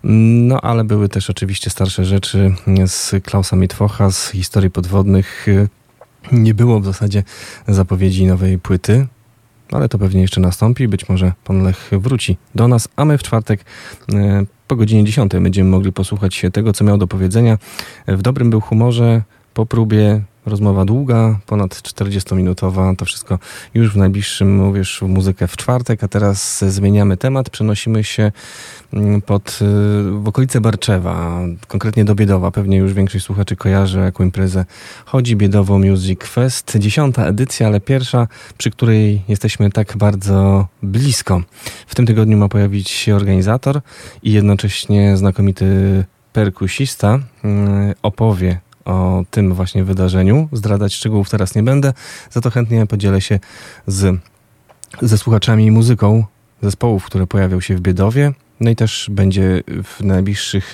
No 0.03 0.61
ale 0.61 0.83
były 0.83 1.09
też 1.09 1.29
oczywiście 1.29 1.69
starsze 1.69 2.05
rzeczy 2.05 2.55
z 2.85 3.23
Klausa 3.23 3.55
Mitwocha, 3.55 4.11
z 4.11 4.29
historii 4.29 4.69
podwodnych. 4.69 5.47
Nie 6.31 6.53
było 6.53 6.79
w 6.79 6.85
zasadzie 6.85 7.23
zapowiedzi 7.67 8.25
nowej 8.25 8.59
płyty 8.59 9.07
ale 9.71 9.89
to 9.89 9.97
pewnie 9.97 10.21
jeszcze 10.21 10.41
nastąpi. 10.41 10.87
Być 10.87 11.09
może 11.09 11.33
pan 11.43 11.63
Lech 11.63 11.89
wróci 11.91 12.37
do 12.55 12.67
nas, 12.67 12.87
a 12.95 13.05
my 13.05 13.17
w 13.17 13.23
czwartek 13.23 13.65
e, 14.13 14.45
po 14.67 14.75
godzinie 14.75 15.03
10 15.03 15.31
będziemy 15.41 15.69
mogli 15.69 15.91
posłuchać 15.91 16.35
się 16.35 16.51
tego, 16.51 16.73
co 16.73 16.83
miał 16.83 16.97
do 16.97 17.07
powiedzenia. 17.07 17.57
W 18.07 18.21
dobrym 18.21 18.49
był 18.49 18.61
humorze, 18.61 19.21
po 19.53 19.65
próbie 19.65 20.21
Rozmowa 20.45 20.85
długa, 20.85 21.39
ponad 21.45 21.75
40-minutowa. 21.75 22.95
To 22.95 23.05
wszystko 23.05 23.39
już 23.73 23.93
w 23.93 23.97
najbliższym, 23.97 24.55
mówisz, 24.55 25.01
muzykę 25.01 25.47
w 25.47 25.57
czwartek, 25.57 26.03
a 26.03 26.07
teraz 26.07 26.65
zmieniamy 26.67 27.17
temat. 27.17 27.49
Przenosimy 27.49 28.03
się 28.03 28.31
mm, 28.93 29.21
pod, 29.21 29.59
y, 29.61 30.11
w 30.11 30.27
okolice 30.27 30.61
Barczewa, 30.61 31.39
konkretnie 31.67 32.05
do 32.05 32.15
Biedowa. 32.15 32.51
Pewnie 32.51 32.77
już 32.77 32.93
większość 32.93 33.25
słuchaczy 33.25 33.55
kojarzy, 33.55 33.99
jaką 33.99 34.23
imprezę 34.23 34.65
chodzi. 35.05 35.35
Biedowo 35.35 35.79
Music 35.79 36.23
Fest. 36.23 36.77
Dziesiąta 36.77 37.25
edycja, 37.25 37.67
ale 37.67 37.79
pierwsza, 37.79 38.27
przy 38.57 38.71
której 38.71 39.21
jesteśmy 39.27 39.69
tak 39.69 39.97
bardzo 39.97 40.67
blisko. 40.83 41.41
W 41.87 41.95
tym 41.95 42.05
tygodniu 42.05 42.37
ma 42.37 42.47
pojawić 42.47 42.89
się 42.89 43.15
organizator 43.15 43.81
i 44.23 44.31
jednocześnie 44.31 45.17
znakomity 45.17 45.65
perkusista. 46.33 47.19
Y, 47.45 47.49
opowie 48.01 48.59
o 48.85 49.23
tym 49.31 49.53
właśnie 49.53 49.83
wydarzeniu. 49.83 50.49
Zdradzać 50.51 50.93
szczegółów 50.93 51.29
teraz 51.29 51.55
nie 51.55 51.63
będę, 51.63 51.93
za 52.31 52.41
to 52.41 52.49
chętnie 52.49 52.85
podzielę 52.87 53.21
się 53.21 53.39
z, 53.87 54.19
ze 55.01 55.17
słuchaczami 55.17 55.65
i 55.65 55.71
muzyką 55.71 56.23
zespołów, 56.61 57.05
które 57.05 57.27
pojawią 57.27 57.61
się 57.61 57.75
w 57.75 57.81
Biedowie. 57.81 58.33
No 58.59 58.69
i 58.69 58.75
też 58.75 59.07
będzie 59.11 59.63
w 59.83 60.03
najbliższych 60.03 60.73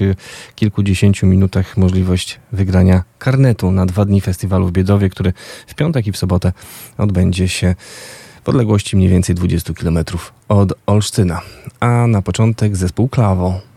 kilkudziesięciu 0.55 1.27
minutach 1.27 1.77
możliwość 1.77 2.39
wygrania 2.51 3.03
karnetu 3.19 3.71
na 3.71 3.85
dwa 3.85 4.05
dni 4.05 4.21
festiwalu 4.21 4.67
w 4.67 4.71
Biedowie, 4.71 5.09
który 5.09 5.33
w 5.67 5.75
piątek 5.75 6.07
i 6.07 6.11
w 6.11 6.17
sobotę 6.17 6.53
odbędzie 6.97 7.49
się 7.49 7.75
w 8.43 8.49
odległości 8.49 8.97
mniej 8.97 9.09
więcej 9.09 9.35
20 9.35 9.73
km 9.73 9.99
od 10.49 10.73
Olsztyna. 10.85 11.41
A 11.79 12.07
na 12.07 12.21
początek 12.21 12.75
zespół 12.75 13.09
Klawo. 13.09 13.76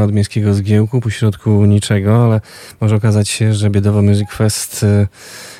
Z 0.00 0.02
dala 0.02 0.08
od 0.08 0.14
miejskiego 0.14 0.54
zgiełku, 0.54 1.00
pośrodku 1.00 1.64
niczego, 1.64 2.24
ale 2.24 2.40
może 2.80 2.96
okazać 2.96 3.28
się, 3.28 3.54
że 3.54 3.70
Biedowo 3.70 4.02
Music 4.02 4.30
Fest 4.30 4.82
y, 4.82 5.06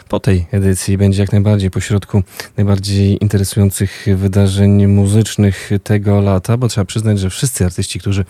po 0.08 0.20
tej 0.20 0.46
edycji 0.50 0.98
będzie 0.98 1.22
jak 1.22 1.32
najbardziej 1.32 1.70
pośrodku 1.70 2.22
najbardziej 2.56 3.22
interesujących 3.22 4.06
wydarzeń 4.16 4.86
muzycznych 4.86 5.70
tego 5.84 6.20
lata, 6.20 6.56
bo 6.56 6.68
trzeba 6.68 6.84
przyznać, 6.84 7.18
że 7.18 7.30
wszyscy 7.30 7.64
artyści, 7.64 8.00
którzy 8.00 8.24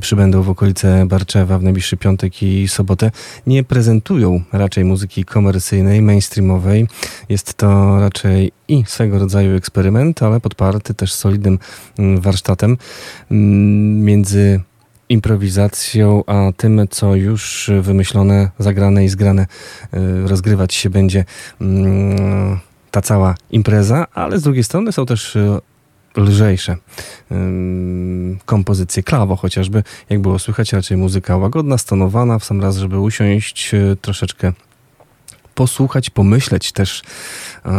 przybędą 0.00 0.42
w 0.42 0.50
okolice 0.50 1.06
Barczewa 1.06 1.58
w 1.58 1.62
najbliższy 1.62 1.96
piątek 1.96 2.42
i 2.42 2.68
sobotę, 2.68 3.10
nie 3.46 3.64
prezentują 3.64 4.42
raczej 4.52 4.84
muzyki 4.84 5.24
komercyjnej, 5.24 6.02
mainstreamowej. 6.02 6.86
Jest 7.28 7.54
to 7.54 8.00
raczej 8.00 8.52
i 8.68 8.84
swego 8.86 9.18
rodzaju 9.18 9.56
eksperyment, 9.56 10.22
ale 10.22 10.40
podparty 10.40 10.94
też 10.94 11.12
solidnym 11.12 11.58
mm, 11.98 12.20
warsztatem 12.20 12.76
mm, 13.30 14.04
między 14.04 14.60
improwizacją, 15.08 16.24
a 16.26 16.52
tym, 16.56 16.86
co 16.90 17.14
już 17.14 17.70
wymyślone, 17.80 18.50
zagrane 18.58 19.04
i 19.04 19.08
zgrane 19.08 19.46
y, 19.94 20.28
rozgrywać 20.28 20.74
się 20.74 20.90
będzie 20.90 21.24
mm, 21.60 22.58
ta 22.90 23.02
cała 23.02 23.34
impreza, 23.50 24.06
ale 24.14 24.38
z 24.38 24.42
drugiej 24.42 24.64
strony 24.64 24.92
są 24.92 25.06
też 25.06 25.36
y, 25.36 25.60
lżejsze 26.16 26.76
kompozycje, 28.44 29.02
klawo 29.02 29.36
chociażby, 29.36 29.82
jak 30.10 30.20
było 30.20 30.38
słychać, 30.38 30.72
raczej 30.72 30.96
muzyka 30.96 31.36
łagodna, 31.36 31.78
stonowana, 31.78 32.38
w 32.38 32.44
sam 32.44 32.60
raz, 32.60 32.76
żeby 32.76 32.98
usiąść, 32.98 33.74
y, 33.74 33.96
troszeczkę 34.00 34.52
posłuchać, 35.56 36.10
pomyśleć 36.10 36.72
też 36.72 37.02
e, 37.64 37.70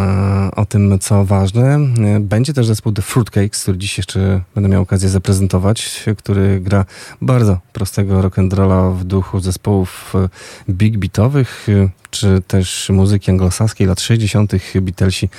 o 0.56 0.66
tym, 0.66 1.00
co 1.00 1.26
ważne. 1.26 1.80
Będzie 2.20 2.54
też 2.54 2.68
zespół 2.68 2.92
The 2.94 3.02
Fruitcakes, 3.02 3.64
który 3.64 3.78
dziś 3.78 3.98
jeszcze 3.98 4.42
będę 4.56 4.70
miał 4.70 4.82
okazję 4.82 5.10
zaprezentować, 5.10 6.06
który 6.18 6.60
gra 6.60 6.86
bardzo 7.22 7.60
prostego 7.74 8.22
rock'n'rolla 8.22 8.96
w 8.96 9.04
duchu 9.04 9.40
zespołów 9.40 10.14
e, 10.16 10.30
big 10.70 10.98
beatowych, 10.98 11.68
e, 11.70 11.90
czy 12.10 12.42
też 12.48 12.90
muzyki 12.90 13.32
anglosaskiej 13.32 13.88
lat 13.88 14.02
60. 14.02 14.52
Beatlesi 14.82 15.30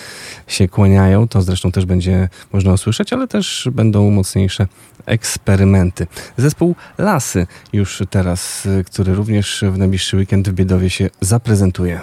się 0.47 0.69
kłaniają. 0.69 1.29
To 1.29 1.43
zresztą 1.43 1.73
też 1.73 1.87
będzie 1.87 2.29
można 2.53 2.73
usłyszeć, 2.73 3.13
ale 3.13 3.29
też 3.29 3.69
będą 3.73 4.11
mocniejsze 4.11 4.67
eksperymenty. 5.07 6.07
Zespół 6.37 6.75
Lasy 6.99 7.47
już 7.73 8.03
teraz, 8.11 8.69
który 8.87 9.15
również 9.15 9.65
w 9.73 9.79
najbliższy 9.79 10.17
weekend 10.17 10.49
w 10.49 10.53
Biedowie 10.53 10.91
się 10.91 11.11
zaprezentuje. 11.21 12.01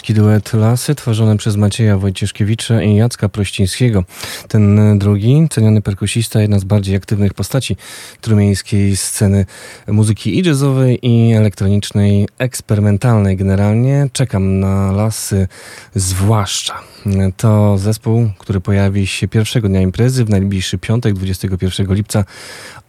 Trumieński 0.00 0.14
duet 0.14 0.52
Lasy, 0.52 0.94
tworzony 0.94 1.36
przez 1.36 1.56
Macieja 1.56 1.98
Wojcieszkiewicza 1.98 2.82
i 2.82 2.94
Jacka 2.94 3.28
Prościńskiego. 3.28 4.04
Ten 4.48 4.98
drugi, 4.98 5.46
ceniony 5.50 5.82
perkusista, 5.82 6.40
jedna 6.40 6.58
z 6.58 6.64
bardziej 6.64 6.96
aktywnych 6.96 7.34
postaci 7.34 7.76
trumieńskiej 8.20 8.96
sceny 8.96 9.46
muzyki 9.88 10.38
i 10.38 10.42
jazzowej, 10.42 10.98
i 11.02 11.32
elektronicznej, 11.32 12.28
eksperymentalnej 12.38 13.36
generalnie. 13.36 14.08
Czekam 14.12 14.60
na 14.60 14.92
Lasy 14.92 15.48
zwłaszcza. 15.94 16.74
To 17.36 17.78
zespół, 17.78 18.30
który 18.38 18.60
pojawi 18.60 19.06
się 19.06 19.28
pierwszego 19.28 19.68
dnia 19.68 19.80
imprezy 19.80 20.24
w 20.24 20.30
najbliższy 20.30 20.78
piątek, 20.78 21.14
21 21.14 21.94
lipca 21.94 22.24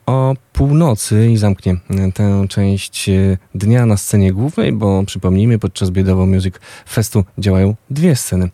o 0.06 0.36
północy 0.62 1.32
i 1.32 1.38
zamknie 1.38 1.78
tę 2.14 2.46
część 2.50 3.10
dnia 3.56 3.86
na 3.86 3.98
scenie 3.98 4.34
głównej, 4.34 4.72
bo 4.72 5.04
przypomnijmy, 5.04 5.60
podczas 5.60 5.90
Biedowo 5.90 6.26
Music 6.26 6.56
Festu 6.90 7.24
działają 7.38 7.76
dwie 7.90 8.16
sceny. 8.16 8.50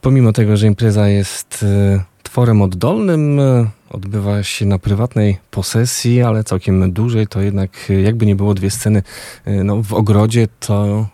Pomimo 0.00 0.32
tego, 0.32 0.56
że 0.56 0.66
impreza 0.66 1.08
jest 1.08 1.62
e, 1.62 2.02
tworem 2.22 2.62
oddolnym, 2.62 3.40
e, 3.40 3.70
odbywa 3.90 4.42
się 4.42 4.66
na 4.66 4.78
prywatnej 4.78 5.38
posesji, 5.50 6.22
ale 6.22 6.44
całkiem 6.44 6.92
dłużej, 6.92 7.26
to 7.26 7.40
jednak 7.40 7.70
jakby 8.04 8.26
nie 8.26 8.36
było 8.36 8.54
dwie 8.54 8.70
sceny 8.70 9.02
e, 9.44 9.64
no, 9.64 9.82
w 9.82 9.94
ogrodzie, 9.94 10.48
to 10.60 11.06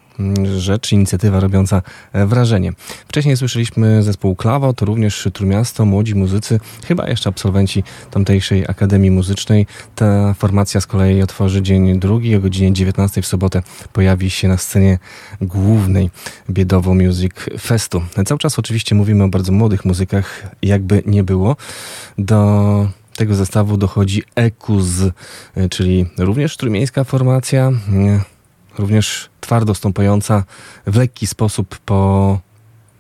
rzecz, 0.59 0.93
inicjatywa 0.93 1.41
robiąca 1.41 1.83
e, 2.13 2.27
wrażenie. 2.27 2.73
Wcześniej 3.09 3.37
słyszeliśmy 3.37 4.03
zespół 4.03 4.37
Klawo, 4.37 4.73
to 4.73 4.85
również 4.85 5.29
Trójmiasto, 5.33 5.85
młodzi 5.85 6.15
muzycy, 6.15 6.61
chyba 6.85 7.09
jeszcze 7.09 7.29
absolwenci 7.29 7.83
tamtejszej 8.11 8.65
Akademii 8.69 9.11
Muzycznej. 9.11 9.67
Ta 9.95 10.35
formacja 10.35 10.81
z 10.81 10.87
kolei 10.87 11.23
otworzy 11.23 11.63
dzień 11.63 11.99
drugi 11.99 12.37
o 12.37 12.41
godzinie 12.41 12.73
19 12.73 13.23
w 13.23 13.27
sobotę 13.27 13.63
pojawi 13.93 14.31
się 14.31 14.49
na 14.49 14.57
scenie 14.57 14.99
głównej 15.41 16.11
Biedowo 16.51 16.95
Music 16.95 17.33
Festu. 17.61 18.03
Cały 18.27 18.39
czas 18.39 18.59
oczywiście 18.59 18.95
mówimy 18.95 19.25
o 19.25 19.29
bardzo 19.29 19.53
młodych 19.53 19.85
muzykach, 19.85 20.43
jakby 20.63 21.03
nie 21.07 21.25
było. 21.25 21.57
Do 22.19 22.89
tego 23.17 23.35
zestawu 23.35 23.77
dochodzi 23.77 24.23
Ekuz, 24.35 24.87
e, 25.57 25.69
czyli 25.69 26.07
również 26.19 26.57
trójmiejska 26.57 27.05
formacja, 27.05 27.73
również 28.79 29.31
twardo 29.41 29.75
stąpająca 29.75 30.45
w 30.87 30.97
lekki 30.97 31.27
sposób 31.27 31.79
po 31.79 32.41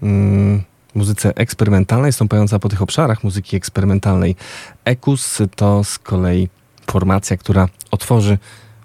mm, 0.03 0.63
muzyce 0.95 1.37
eksperymentalnej, 1.37 2.13
stąpająca 2.13 2.59
po 2.59 2.69
tych 2.69 2.83
obszarach 2.83 3.25
muzyki 3.25 3.57
eksperymentalnej. 3.57 4.37
Ekus 4.85 5.39
to 5.57 5.85
z 5.85 5.99
kolei 5.99 6.49
formacja, 6.91 7.37
która 7.37 7.69
otworzy 7.91 8.39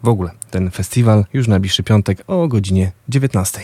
w 0.04 0.08
ogóle 0.08 0.32
ten 0.52 0.72
festiwal 0.72 1.26
już 1.34 1.48
najbliższy 1.48 1.84
piątek 1.84 2.24
o 2.28 2.48
godzinie 2.48 2.92
19. 3.10 3.62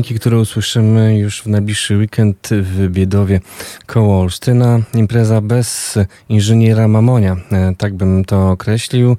dźwięki, 0.00 0.20
które 0.20 0.38
usłyszymy 0.38 1.18
już 1.18 1.42
w 1.42 1.46
najbliższy 1.46 1.96
weekend 1.96 2.48
w 2.50 2.88
Biedowie 2.88 3.40
koło 3.86 4.20
Olsztyna. 4.20 4.80
Impreza 4.94 5.40
bez 5.40 5.98
inżyniera 6.28 6.88
Mamonia, 6.88 7.36
e, 7.52 7.74
tak 7.78 7.94
bym 7.94 8.24
to 8.24 8.50
określił, 8.50 9.16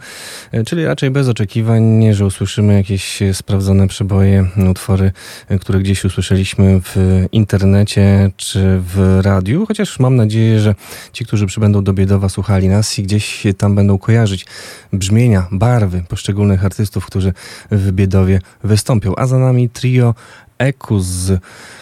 e, 0.51 0.63
czyli 0.63 0.85
raczej 0.85 1.11
bez 1.11 1.27
oczekiwań, 1.27 2.13
że 2.13 2.25
usłyszymy 2.25 2.73
jakieś 2.73 3.19
sprawdzone 3.33 3.87
przeboje, 3.87 4.47
utwory, 4.71 5.11
e, 5.49 5.59
które 5.59 5.79
gdzieś 5.79 6.05
usłyszeliśmy 6.05 6.81
w 6.83 7.25
internecie 7.31 8.31
czy 8.37 8.79
w 8.79 9.19
radiu, 9.23 9.65
chociaż 9.65 9.99
mam 9.99 10.15
nadzieję, 10.15 10.59
że 10.59 10.75
ci, 11.13 11.25
którzy 11.25 11.45
przybędą 11.45 11.83
do 11.83 11.93
Biedowa 11.93 12.29
słuchali 12.29 12.69
nas 12.69 12.99
i 12.99 13.03
gdzieś 13.03 13.43
tam 13.57 13.75
będą 13.75 13.97
kojarzyć 13.97 14.45
brzmienia, 14.93 15.47
barwy 15.51 16.03
poszczególnych 16.09 16.65
artystów, 16.65 17.05
którzy 17.05 17.33
w 17.71 17.91
Biedowie 17.91 18.39
wystąpią. 18.63 19.13
A 19.15 19.27
za 19.27 19.39
nami 19.39 19.69
trio 19.69 20.13
Ekus, 20.61 21.31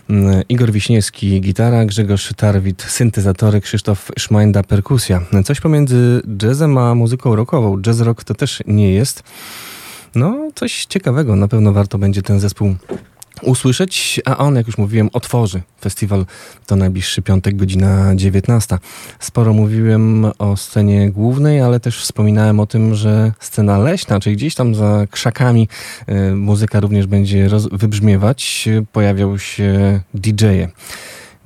mm, 0.09 0.43
Igor 0.49 0.71
Wiśniewski 0.71 1.41
gitara, 1.41 1.85
Grzegorz 1.85 2.33
Tarwit 2.37 2.81
syntezatory, 2.81 3.61
Krzysztof 3.61 4.11
Szmajnda 4.19 4.63
perkusja. 4.63 5.21
Coś 5.45 5.61
pomiędzy 5.61 6.21
jazzem 6.43 6.77
a 6.77 6.95
muzyką 6.95 7.35
rockową. 7.35 7.81
Jazz 7.81 7.99
rock 7.99 8.23
to 8.23 8.33
też 8.33 8.63
nie 8.67 8.93
jest. 8.93 9.23
No, 10.15 10.49
coś 10.55 10.85
ciekawego. 10.85 11.35
Na 11.35 11.47
pewno 11.47 11.73
warto 11.73 11.97
będzie 11.97 12.21
ten 12.21 12.39
zespół 12.39 12.75
usłyszeć, 13.41 14.21
a 14.25 14.37
on, 14.37 14.55
jak 14.55 14.67
już 14.67 14.77
mówiłem, 14.77 15.09
otworzy 15.13 15.61
festiwal 15.81 16.25
to 16.65 16.75
najbliższy 16.75 17.21
piątek, 17.21 17.55
godzina 17.55 18.15
19. 18.15 18.77
Sporo 19.19 19.53
mówiłem 19.53 20.31
o 20.39 20.57
scenie 20.57 21.09
głównej, 21.11 21.61
ale 21.61 21.79
też 21.79 22.01
wspominałem 22.01 22.59
o 22.59 22.65
tym, 22.65 22.95
że 22.95 23.31
scena 23.39 23.77
leśna, 23.77 24.19
czyli 24.19 24.35
gdzieś 24.35 24.55
tam 24.55 24.75
za 24.75 25.05
krzakami 25.11 25.67
y, 26.09 26.35
muzyka 26.35 26.79
również 26.79 27.07
będzie 27.07 27.49
wybrzmiewać. 27.71 28.69
Pojawiał 28.91 29.39
się 29.39 30.01
DJ-e. 30.13 30.67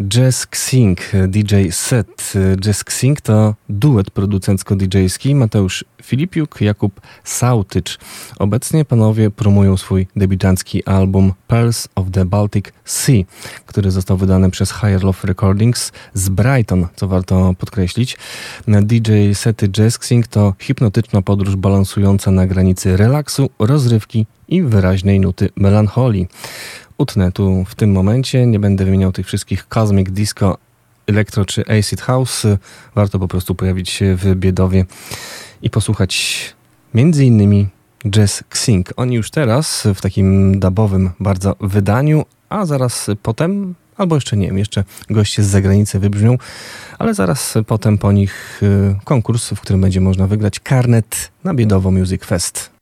Jazz 0.09 0.47
Xing, 0.47 0.97
DJ 1.27 1.71
Set. 1.71 2.33
Jazz 2.65 2.83
Xing 2.83 3.21
to 3.21 3.55
duet 3.69 4.11
producencko-djski 4.11 5.35
Mateusz 5.35 5.85
Filipiuk, 6.03 6.61
Jakub 6.61 7.01
Sautycz. 7.23 7.99
Obecnie 8.39 8.85
panowie 8.85 9.31
promują 9.31 9.77
swój 9.77 10.07
debiutancki 10.15 10.85
album 10.85 11.33
Pearls 11.47 11.87
of 11.95 12.11
the 12.11 12.25
Baltic 12.25 12.65
Sea, 12.85 13.23
który 13.65 13.91
został 13.91 14.17
wydany 14.17 14.51
przez 14.51 14.71
Higher 14.71 15.03
Love 15.03 15.19
Recordings 15.23 15.91
z 16.13 16.29
Brighton, 16.29 16.87
co 16.95 17.07
warto 17.07 17.55
podkreślić. 17.59 18.17
DJ 18.67 19.33
Sety 19.33 19.69
Jazz 19.69 19.95
Xing 19.95 20.27
to 20.27 20.53
hipnotyczna 20.59 21.21
podróż 21.21 21.55
balansująca 21.55 22.31
na 22.31 22.47
granicy 22.47 22.97
relaksu, 22.97 23.49
rozrywki 23.59 24.25
i 24.47 24.61
wyraźnej 24.61 25.19
nuty 25.19 25.49
melancholii 25.55 26.27
utnę 27.03 27.31
tu 27.31 27.65
w 27.67 27.75
tym 27.75 27.91
momencie. 27.91 28.47
Nie 28.47 28.59
będę 28.59 28.85
wymieniał 28.85 29.11
tych 29.11 29.27
wszystkich 29.27 29.67
Cosmic 29.67 30.09
Disco, 30.09 30.57
Electro 31.07 31.45
czy 31.45 31.63
Acid 31.67 32.01
House. 32.01 32.43
Warto 32.95 33.19
po 33.19 33.27
prostu 33.27 33.55
pojawić 33.55 33.89
się 33.89 34.15
w 34.15 34.35
Biedowie 34.35 34.85
i 35.61 35.69
posłuchać 35.69 36.53
między 36.93 37.25
innymi 37.25 37.67
Jazz 38.09 38.43
Xing. 38.49 38.93
Oni 38.95 39.15
już 39.15 39.31
teraz 39.31 39.87
w 39.95 40.01
takim 40.01 40.59
dubowym 40.59 41.09
bardzo 41.19 41.55
wydaniu, 41.61 42.25
a 42.49 42.65
zaraz 42.65 43.07
potem, 43.23 43.75
albo 43.97 44.15
jeszcze 44.15 44.37
nie 44.37 44.47
wiem, 44.47 44.57
jeszcze 44.57 44.83
goście 45.09 45.43
z 45.43 45.47
zagranicy 45.47 45.99
wybrzmią, 45.99 46.37
ale 46.99 47.13
zaraz 47.13 47.53
potem 47.67 47.97
po 47.97 48.11
nich 48.11 48.59
y, 48.63 48.95
konkurs, 49.03 49.49
w 49.49 49.61
którym 49.61 49.81
będzie 49.81 50.01
można 50.01 50.27
wygrać 50.27 50.59
karnet 50.59 51.31
na 51.43 51.53
Biedowo 51.53 51.91
Music 51.91 52.25
Fest. 52.25 52.72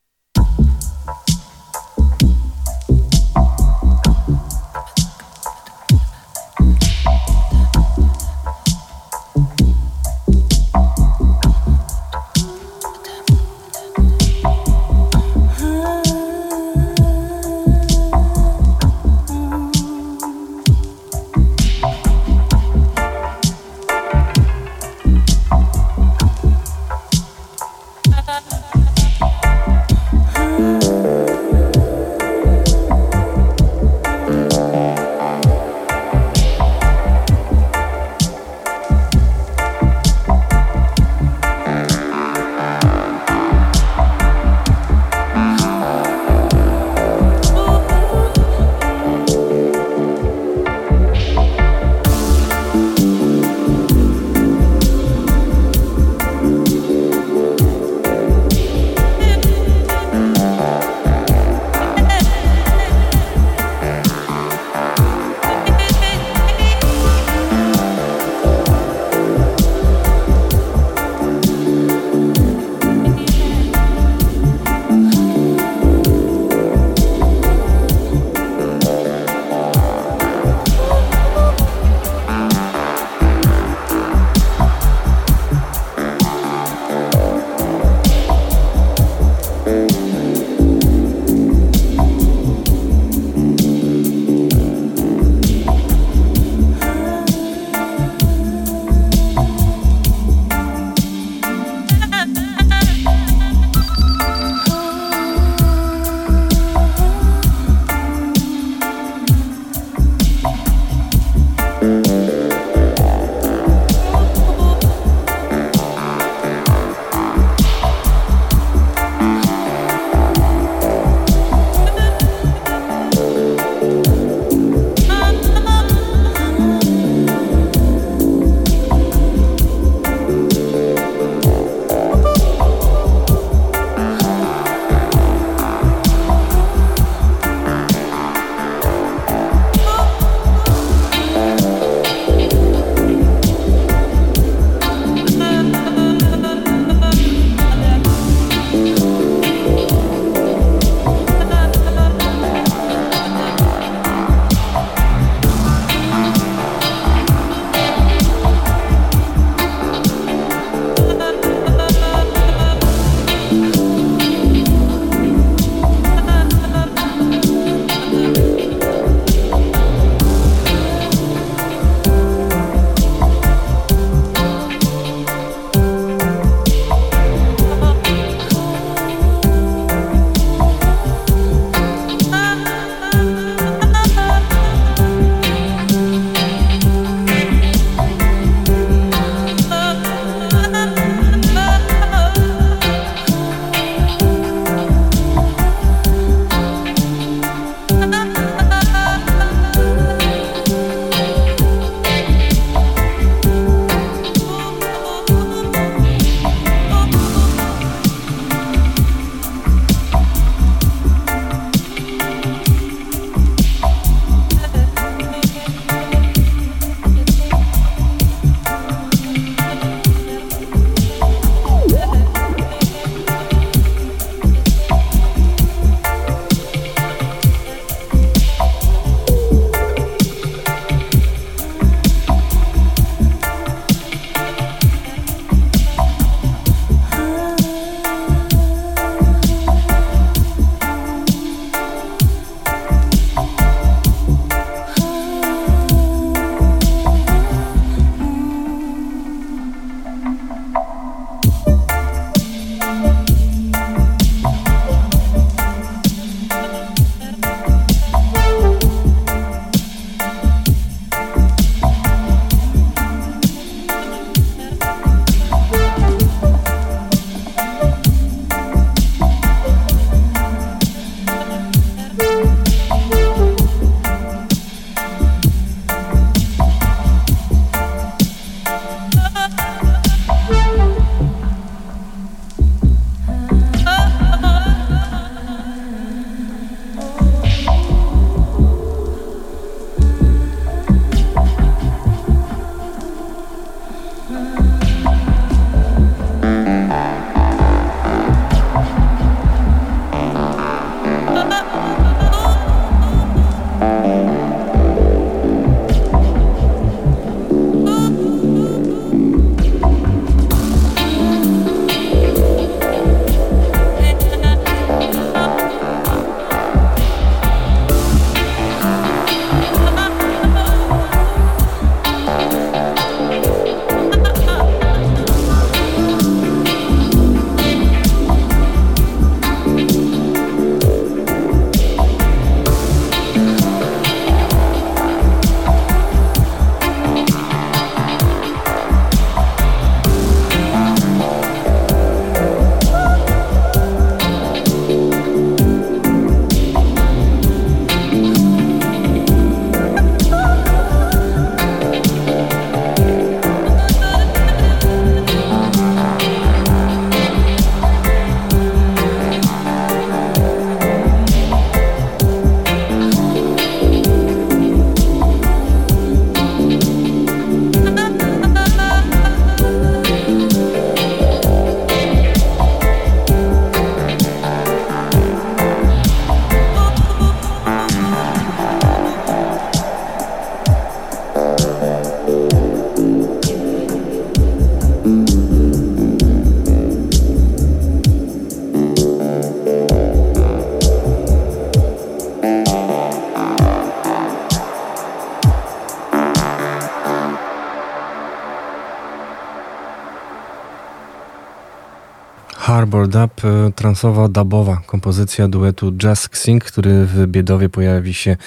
Dub, 403.12 403.46
e, 403.46 403.72
transowa, 403.72 404.28
dubowa 404.28 404.82
kompozycja 404.86 405.48
duetu 405.48 405.92
Jazz 405.92 406.26
Xing, 406.26 406.64
który 406.64 407.06
w 407.06 407.28
Biedowie 407.28 407.70
pojawi 407.70 408.14
się, 408.14 408.38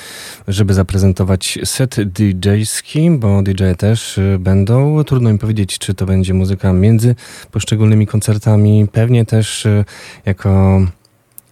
żeby 0.49 0.75
zaprezentować 0.75 1.59
set 1.65 1.97
DJ-ski, 2.05 3.11
bo 3.11 3.43
DJ 3.43 3.65
też 3.79 4.19
e, 4.19 4.39
będą. 4.39 5.05
Trudno 5.05 5.33
mi 5.33 5.39
powiedzieć, 5.39 5.79
czy 5.79 5.95
to 5.95 6.07
będzie 6.07 6.35
muzyka 6.35 6.73
między 6.73 7.15
poszczególnymi 7.51 8.07
koncertami. 8.07 8.89
Pewnie 8.93 9.25
też 9.25 9.67
e, 9.67 9.85
jako 10.27 10.81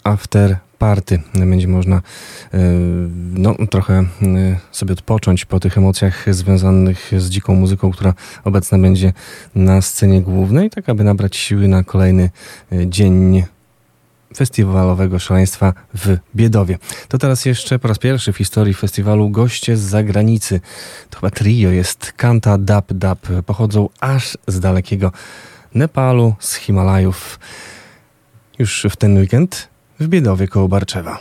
after 0.04 0.56
party. 0.82 1.22
Będzie 1.34 1.68
można 1.68 1.96
e, 1.96 2.00
no, 3.34 3.54
trochę 3.70 3.94
e, 3.94 4.06
sobie 4.72 4.92
odpocząć 4.92 5.44
po 5.44 5.60
tych 5.60 5.78
emocjach 5.78 6.34
związanych 6.34 7.10
z 7.18 7.28
dziką 7.28 7.54
muzyką, 7.54 7.90
która 7.90 8.14
obecna 8.44 8.78
będzie 8.78 9.12
na 9.54 9.82
scenie 9.82 10.22
głównej, 10.22 10.70
tak 10.70 10.88
aby 10.88 11.04
nabrać 11.04 11.36
siły 11.36 11.68
na 11.68 11.84
kolejny 11.84 12.30
e, 12.72 12.86
dzień 12.86 13.44
festiwalowego 14.36 15.18
szaleństwa 15.18 15.72
w 15.94 16.16
Biedowie. 16.36 16.78
To 17.08 17.18
teraz 17.18 17.44
jeszcze 17.44 17.78
po 17.78 17.88
raz 17.88 17.98
pierwszy 17.98 18.32
w 18.32 18.36
historii 18.36 18.74
festiwalu 18.74 19.30
goście 19.30 19.76
z 19.76 19.80
zagranicy. 19.80 20.60
To 21.10 21.18
chyba 21.18 21.30
trio 21.30 21.70
jest 21.70 22.12
Kanta 22.16 22.58
Dap 22.58 22.92
Dap. 22.92 23.26
Pochodzą 23.46 23.88
aż 24.00 24.38
z 24.46 24.60
dalekiego 24.60 25.12
Nepalu, 25.74 26.34
z 26.40 26.54
Himalajów. 26.54 27.38
Już 28.58 28.86
w 28.90 28.96
ten 28.96 29.18
weekend 29.18 29.71
w 30.02 30.08
Biedowie 30.08 30.48
koło 30.48 30.68
Barczewa. 30.68 31.18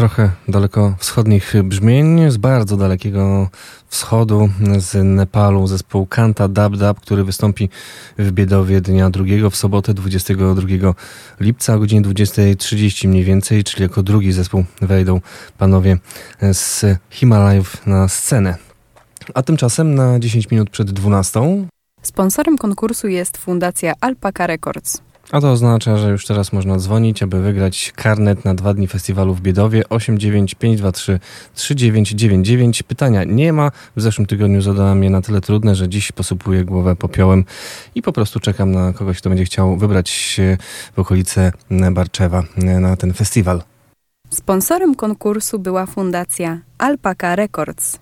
Trochę 0.00 0.30
daleko 0.48 0.94
wschodnich 0.98 1.54
brzmień, 1.64 2.30
z 2.30 2.36
bardzo 2.36 2.76
dalekiego 2.76 3.48
wschodu, 3.88 4.48
z 4.78 5.04
Nepalu, 5.04 5.66
zespół 5.66 6.06
Kanta 6.06 6.48
Dab 6.48 6.76
Dab, 6.76 7.00
który 7.00 7.24
wystąpi 7.24 7.68
w 8.18 8.32
Biedowie 8.32 8.80
dnia 8.80 9.10
drugiego 9.10 9.50
w 9.50 9.56
sobotę 9.56 9.94
22 9.94 10.94
lipca 11.40 11.74
o 11.74 11.78
godzinie 11.78 12.02
20.30 12.02 13.08
mniej 13.08 13.24
więcej, 13.24 13.64
czyli 13.64 13.82
jako 13.82 14.02
drugi 14.02 14.32
zespół 14.32 14.64
wejdą 14.82 15.20
panowie 15.58 15.98
z 16.52 16.84
Himalajów 17.10 17.86
na 17.86 18.08
scenę. 18.08 18.56
A 19.34 19.42
tymczasem 19.42 19.94
na 19.94 20.18
10 20.18 20.50
minut 20.50 20.70
przed 20.70 20.90
12 20.90 21.40
Sponsorem 22.02 22.58
konkursu 22.58 23.08
jest 23.08 23.36
Fundacja 23.36 23.92
Alpaka 24.00 24.46
Records. 24.46 25.09
A 25.32 25.40
to 25.40 25.50
oznacza, 25.50 25.96
że 25.96 26.10
już 26.10 26.26
teraz 26.26 26.52
można 26.52 26.78
dzwonić, 26.78 27.22
aby 27.22 27.42
wygrać 27.42 27.92
karnet 27.96 28.44
na 28.44 28.54
dwa 28.54 28.74
dni 28.74 28.86
festiwalu 28.86 29.34
w 29.34 29.40
Biedowie 29.40 29.88
89523 29.88 31.20
3999. 31.54 32.82
Pytania 32.82 33.24
nie 33.24 33.52
ma. 33.52 33.70
W 33.96 34.00
zeszłym 34.00 34.26
tygodniu 34.26 34.62
zadałem 34.62 35.04
je 35.04 35.10
na 35.10 35.22
tyle 35.22 35.40
trudne, 35.40 35.74
że 35.74 35.88
dziś 35.88 36.12
posypuję 36.12 36.64
głowę 36.64 36.96
popiołem 36.96 37.44
i 37.94 38.02
po 38.02 38.12
prostu 38.12 38.40
czekam 38.40 38.72
na 38.72 38.92
kogoś, 38.92 39.18
kto 39.18 39.28
będzie 39.28 39.44
chciał 39.44 39.76
wybrać 39.76 40.10
się 40.10 40.56
w 40.96 40.98
okolice 40.98 41.52
Barczewa 41.92 42.42
na 42.56 42.96
ten 42.96 43.12
festiwal. 43.12 43.62
Sponsorem 44.30 44.94
konkursu 44.94 45.58
była 45.58 45.86
Fundacja 45.86 46.58
Alpaka 46.78 47.36
Records. 47.36 47.98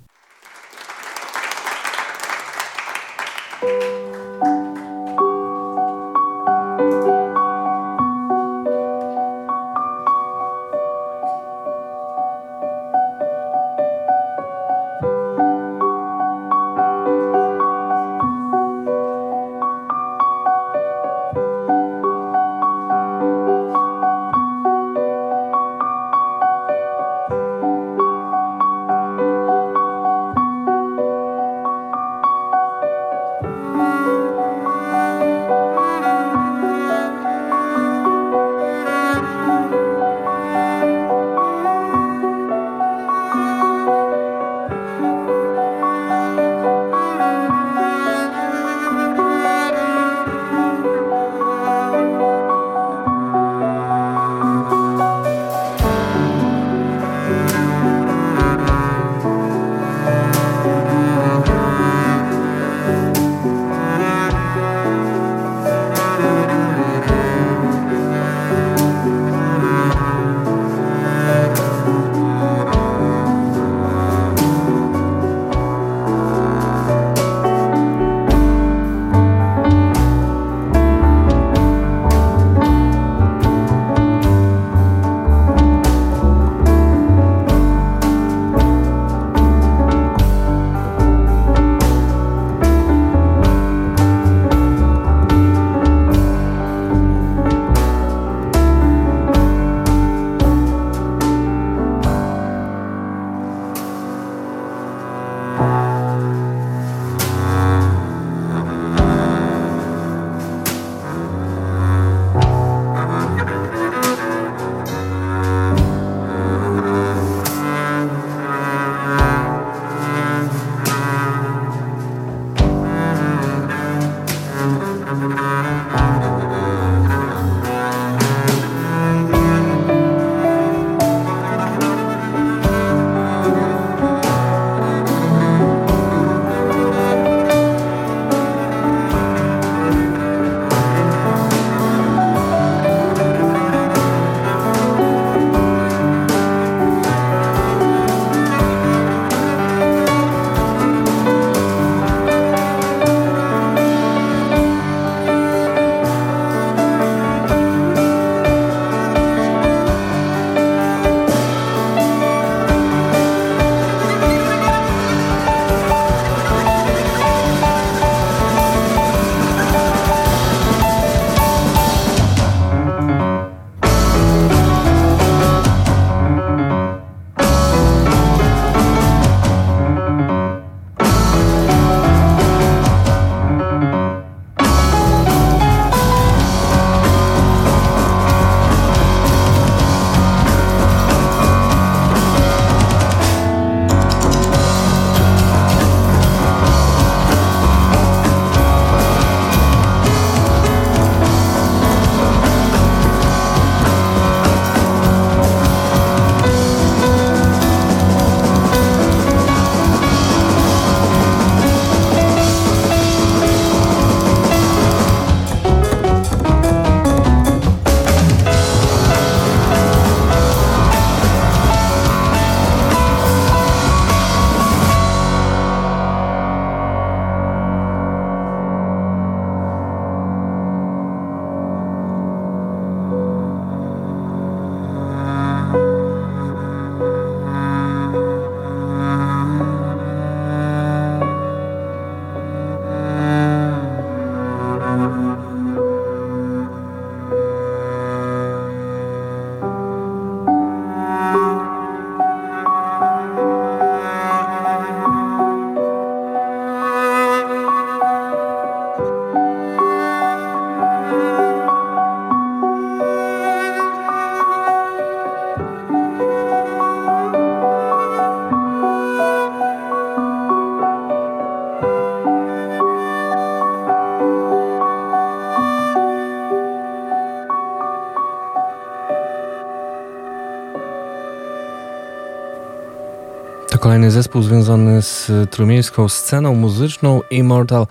Zespół 284.11 284.43
związany 284.43 285.03
z 285.03 285.31
trumieńską 285.51 286.09
sceną 286.09 286.55
muzyczną 286.55 287.21
Immortal 287.31 287.87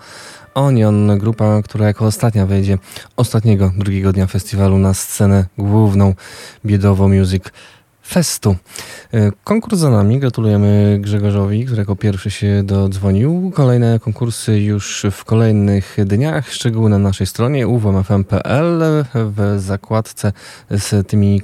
Onion, 0.54 1.18
grupa, 1.18 1.62
która 1.62 1.86
jako 1.86 2.06
ostatnia 2.06 2.46
wejdzie 2.46 2.78
ostatniego, 3.16 3.72
drugiego 3.76 4.12
dnia 4.12 4.26
festiwalu 4.26 4.78
na 4.78 4.94
scenę 4.94 5.46
główną 5.58 6.14
Biedowo 6.66 7.08
Music 7.08 7.44
Festu. 8.06 8.56
E, 9.14 9.32
konkurs 9.44 9.78
za 9.78 9.90
nami. 9.90 10.18
Gratulujemy 10.18 10.98
Grzegorzowi, 11.00 11.64
którego 11.66 11.96
pierwszy 11.96 12.30
się 12.30 12.62
dodzwonił. 12.64 13.52
Kolejne 13.54 13.98
konkursy 13.98 14.60
już 14.60 15.06
w 15.10 15.24
kolejnych 15.24 15.96
dniach. 16.04 16.52
Szczegóły 16.52 16.90
na 16.90 16.98
naszej 16.98 17.26
stronie 17.26 17.68
uwmfm.pl 17.68 19.04
w 19.14 19.56
zakładce 19.58 20.32
z 20.70 21.08
tymi 21.08 21.42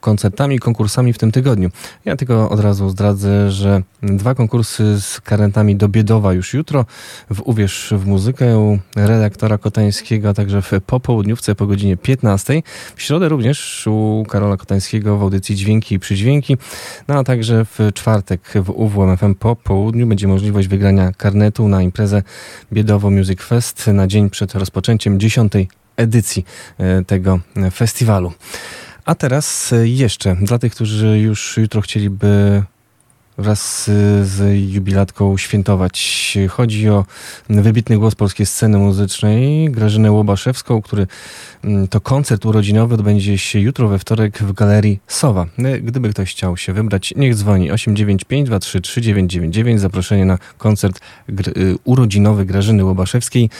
koncertami, 0.00 0.58
konkursami 0.58 1.12
w 1.12 1.18
tym 1.18 1.32
tygodniu. 1.32 1.70
Ja 2.04 2.16
tylko 2.16 2.50
od 2.50 2.60
razu 2.60 2.90
zdradzę, 2.90 3.50
że 3.50 3.82
dwa 4.02 4.34
konkursy 4.34 5.00
z 5.00 5.20
karentami 5.20 5.76
do 5.76 5.88
Biedowa 5.88 6.32
już 6.32 6.54
jutro. 6.54 6.84
W 7.30 7.40
Uwierz 7.40 7.94
w 7.96 8.06
muzykę 8.06 8.78
redaktora 8.96 9.58
Kotańskiego, 9.58 10.28
a 10.28 10.34
także 10.34 10.62
w 10.62 10.72
popołudniówce 10.86 11.54
po 11.54 11.66
godzinie 11.66 11.96
15. 11.96 12.62
W 12.96 13.02
środę 13.02 13.28
również 13.28 13.86
u 13.86 14.24
Karola 14.28 14.56
Kotańskiego 14.56 15.16
w 15.16 15.22
audycji 15.22 15.56
Dźwięki 15.56 15.94
i 15.94 15.98
Przydźwięki. 15.98 16.56
No 17.08 17.18
a 17.18 17.24
także 17.24 17.64
w 17.64 17.78
czwartek 17.94 18.52
w 18.54 18.70
UWMFM 18.70 19.34
po 19.34 19.56
południu 19.56 20.06
będzie 20.06 20.28
możliwość 20.28 20.68
wygrania 20.68 21.12
karnetu 21.12 21.68
na 21.68 21.82
imprezę 21.82 22.22
Biedowo 22.72 23.10
Music 23.10 23.42
Fest 23.42 23.86
na 23.86 24.06
dzień 24.06 24.30
przed 24.30 24.54
rozpoczęciem 24.54 25.20
dziesiątej 25.20 25.68
edycji 25.96 26.44
e, 26.78 27.04
tego 27.04 27.40
festiwalu. 27.72 28.32
A 29.04 29.14
teraz 29.14 29.74
jeszcze 29.84 30.36
dla 30.42 30.58
tych, 30.58 30.74
którzy 30.74 31.18
już 31.18 31.56
jutro 31.56 31.80
chcieliby 31.80 32.62
wraz 33.38 33.84
z 34.22 34.72
jubilatką 34.72 35.36
świętować. 35.36 36.38
Chodzi 36.48 36.88
o 36.88 37.04
wybitny 37.48 37.98
głos 37.98 38.14
polskiej 38.14 38.46
sceny 38.46 38.78
muzycznej, 38.78 39.70
Grażynę 39.70 40.12
Łobaszewską, 40.12 40.82
który 40.82 41.06
mm, 41.64 41.88
to 41.88 42.00
koncert 42.00 42.46
urodzinowy 42.46 42.94
odbędzie 42.94 43.38
się 43.38 43.60
jutro 43.60 43.88
we 43.88 43.98
wtorek 43.98 44.38
w 44.38 44.52
Galerii 44.52 45.00
Sowa. 45.06 45.46
Gdyby 45.82 46.10
ktoś 46.10 46.30
chciał 46.30 46.56
się 46.56 46.72
wybrać, 46.72 47.14
niech 47.16 47.34
dzwoni 47.34 47.70
895 47.70 48.46
23 48.46 48.80
3999. 48.80 49.80
Zaproszenie 49.80 50.24
na 50.24 50.38
koncert 50.58 51.00
y, 51.28 51.74
urodzinowy 51.84 52.44
Grażyny 52.44 52.84
Łobaszewskiej. 52.84 53.50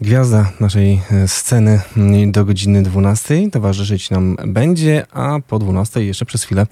Gwiazda 0.00 0.52
naszej 0.60 1.00
e, 1.10 1.28
sceny 1.28 1.80
mm, 1.96 2.32
do 2.32 2.44
godziny 2.44 2.82
12 2.82 3.50
towarzyszyć 3.50 4.10
nam 4.10 4.36
będzie, 4.46 5.06
a 5.12 5.38
po 5.48 5.58
12 5.58 6.04
jeszcze 6.04 6.24
przez 6.24 6.44
chwilę 6.44 6.66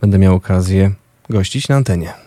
będę 0.00 0.18
miał 0.18 0.34
okazję 0.34 0.92
gościć 1.30 1.68
na 1.68 1.76
antenie. 1.76 2.25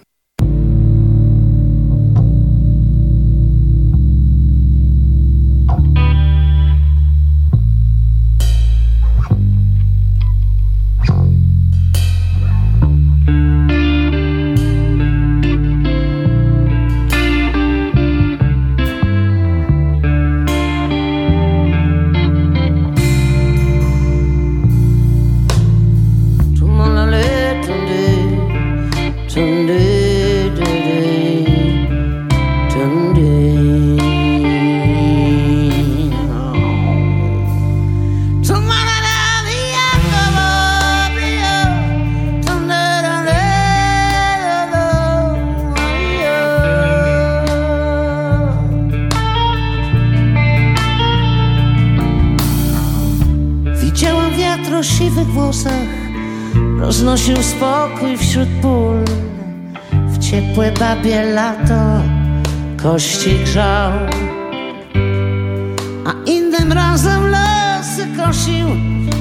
Kosił 68.49 68.67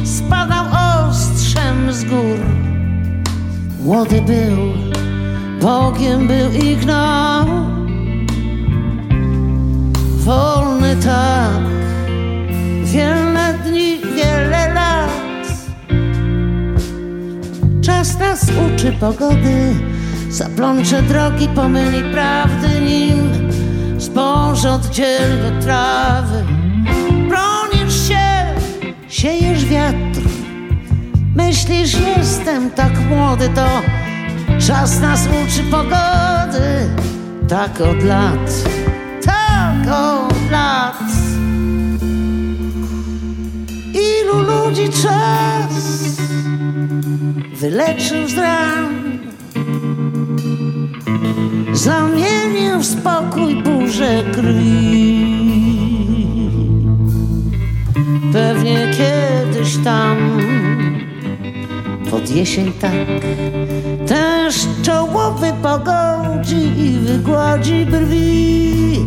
Spadał 0.04 0.64
ostrzem 1.08 1.92
z 1.92 2.04
gór. 2.04 2.38
Młody 3.84 4.22
był 4.22 4.72
Bogiem 5.60 6.26
był 6.26 6.52
i 6.52 6.76
gnał. 6.76 7.46
Wolny 10.16 10.96
tak 10.96 11.68
Wiele 12.84 13.58
dni, 13.64 13.98
wiele 14.16 14.74
lat. 14.74 15.10
Czas 17.82 18.18
nas 18.18 18.42
uczy 18.44 18.92
pogody, 18.92 19.74
zaplącze 20.30 21.02
drogi, 21.02 21.48
pomyli 21.48 22.12
prawdy 22.12 22.80
nim. 22.80 23.50
Zboże 24.00 24.72
oddzieli 24.72 25.42
do 25.42 25.62
trawy. 25.62 26.57
Siejesz 29.18 29.64
wiatr, 29.64 30.20
myślisz 31.36 31.96
jestem 32.16 32.70
tak 32.70 32.92
młody, 33.08 33.48
to 33.48 33.82
czas 34.66 35.00
nas 35.00 35.26
uczy 35.26 35.62
pogody, 35.70 36.88
tak 37.48 37.80
od 37.80 38.04
lat, 38.04 38.50
tak 39.24 39.92
od 39.92 40.50
lat. 40.50 41.02
Ilu 43.92 44.42
ludzi 44.42 44.88
czas 44.88 46.16
wyleczył 47.54 48.28
z 48.28 48.38
ran? 48.38 49.18
Zamienił 51.72 52.78
w 52.78 52.86
spokój 52.86 53.62
burzę 53.62 54.22
krwi 54.32 55.37
Pewnie 58.38 58.86
kiedyś 58.90 59.76
tam. 59.84 60.16
Pod 62.10 62.30
jesień 62.30 62.72
tak 62.72 62.92
Też 64.06 64.66
czołowy 64.82 65.52
pogodzi 65.62 66.80
i 66.80 66.98
wygładzi 66.98 67.86
brwi. 67.86 69.06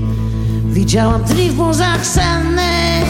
Widziałam 0.65 1.23
dni 1.23 1.49
w 1.49 1.57
muzach 1.57 2.05
sennych 2.05 3.07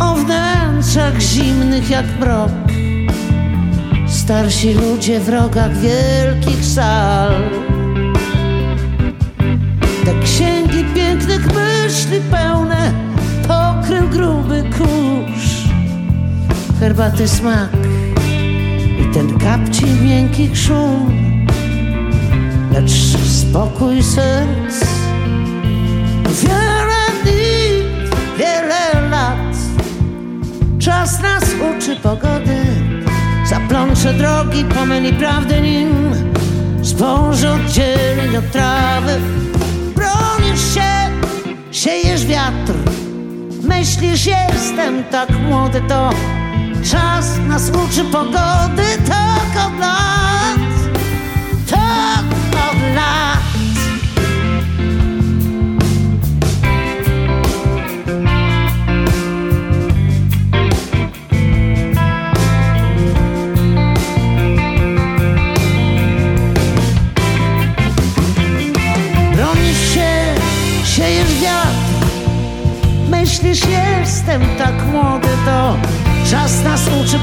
O 0.00 0.14
wnętrzach 0.14 1.20
zimnych 1.20 1.90
jak 1.90 2.06
mrok. 2.20 2.50
Starsi 4.06 4.74
ludzie 4.74 5.20
w 5.20 5.28
rogach 5.28 5.76
wielkich 5.76 6.64
sal. 6.64 7.32
Te 10.04 10.20
księgi 10.24 10.84
pięknych 10.94 11.46
myśli 11.46 12.20
pełne 12.30 13.03
Pokrył 13.84 14.08
gruby 14.08 14.64
kurz 14.78 15.68
Herbaty 16.80 17.28
smak 17.28 17.70
I 19.00 19.14
ten 19.14 19.38
kapci 19.38 19.86
miękkich 19.86 20.58
szum 20.58 21.12
Lecz 22.72 22.92
spokój 23.28 24.02
serc. 24.02 24.86
Wiele 26.42 27.22
dni, 27.24 27.82
wiele 28.38 29.08
lat. 29.10 29.56
Czas 30.78 31.22
nas 31.22 31.44
uczy 31.44 31.96
pogody. 31.96 32.64
Zaplącze 33.50 34.14
drogi, 34.14 34.64
pomyli 34.64 35.12
prawdy 35.12 35.60
nim. 35.60 36.14
Zboże 36.82 37.52
oddzieli 37.52 38.36
od 38.36 38.50
trawy. 38.50 39.20
Bronisz 39.94 40.74
się, 40.74 41.10
siejesz 41.72 42.26
wiatr 42.26 42.83
Myślisz, 43.64 44.26
jestem 44.26 45.04
tak 45.04 45.28
młody, 45.30 45.80
to 45.88 46.10
Czas 46.90 47.38
nas 47.48 47.70
uczy 47.70 48.04
pogody 48.04 48.82
Tak 49.08 49.66
od 49.66 49.78
lat 49.78 50.58
Tak 51.70 52.24
od 52.52 52.94
lat 52.94 53.33
nas 77.04 77.14
uczy 77.14 77.18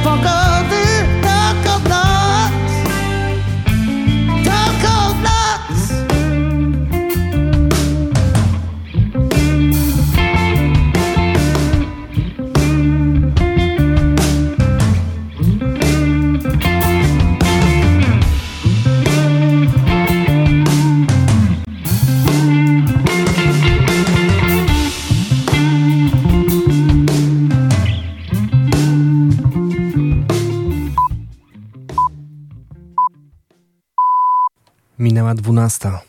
Minęła 35.31 35.43
dwunasta. 35.43 36.01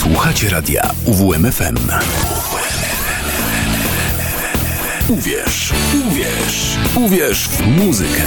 Słuchacie 0.00 0.48
radia 0.48 0.90
UWMFM. 1.04 1.76
Uwierz, 5.08 5.72
uwierz, 6.06 6.76
uwierz 6.94 7.48
w 7.48 7.66
muzykę. 7.66 8.22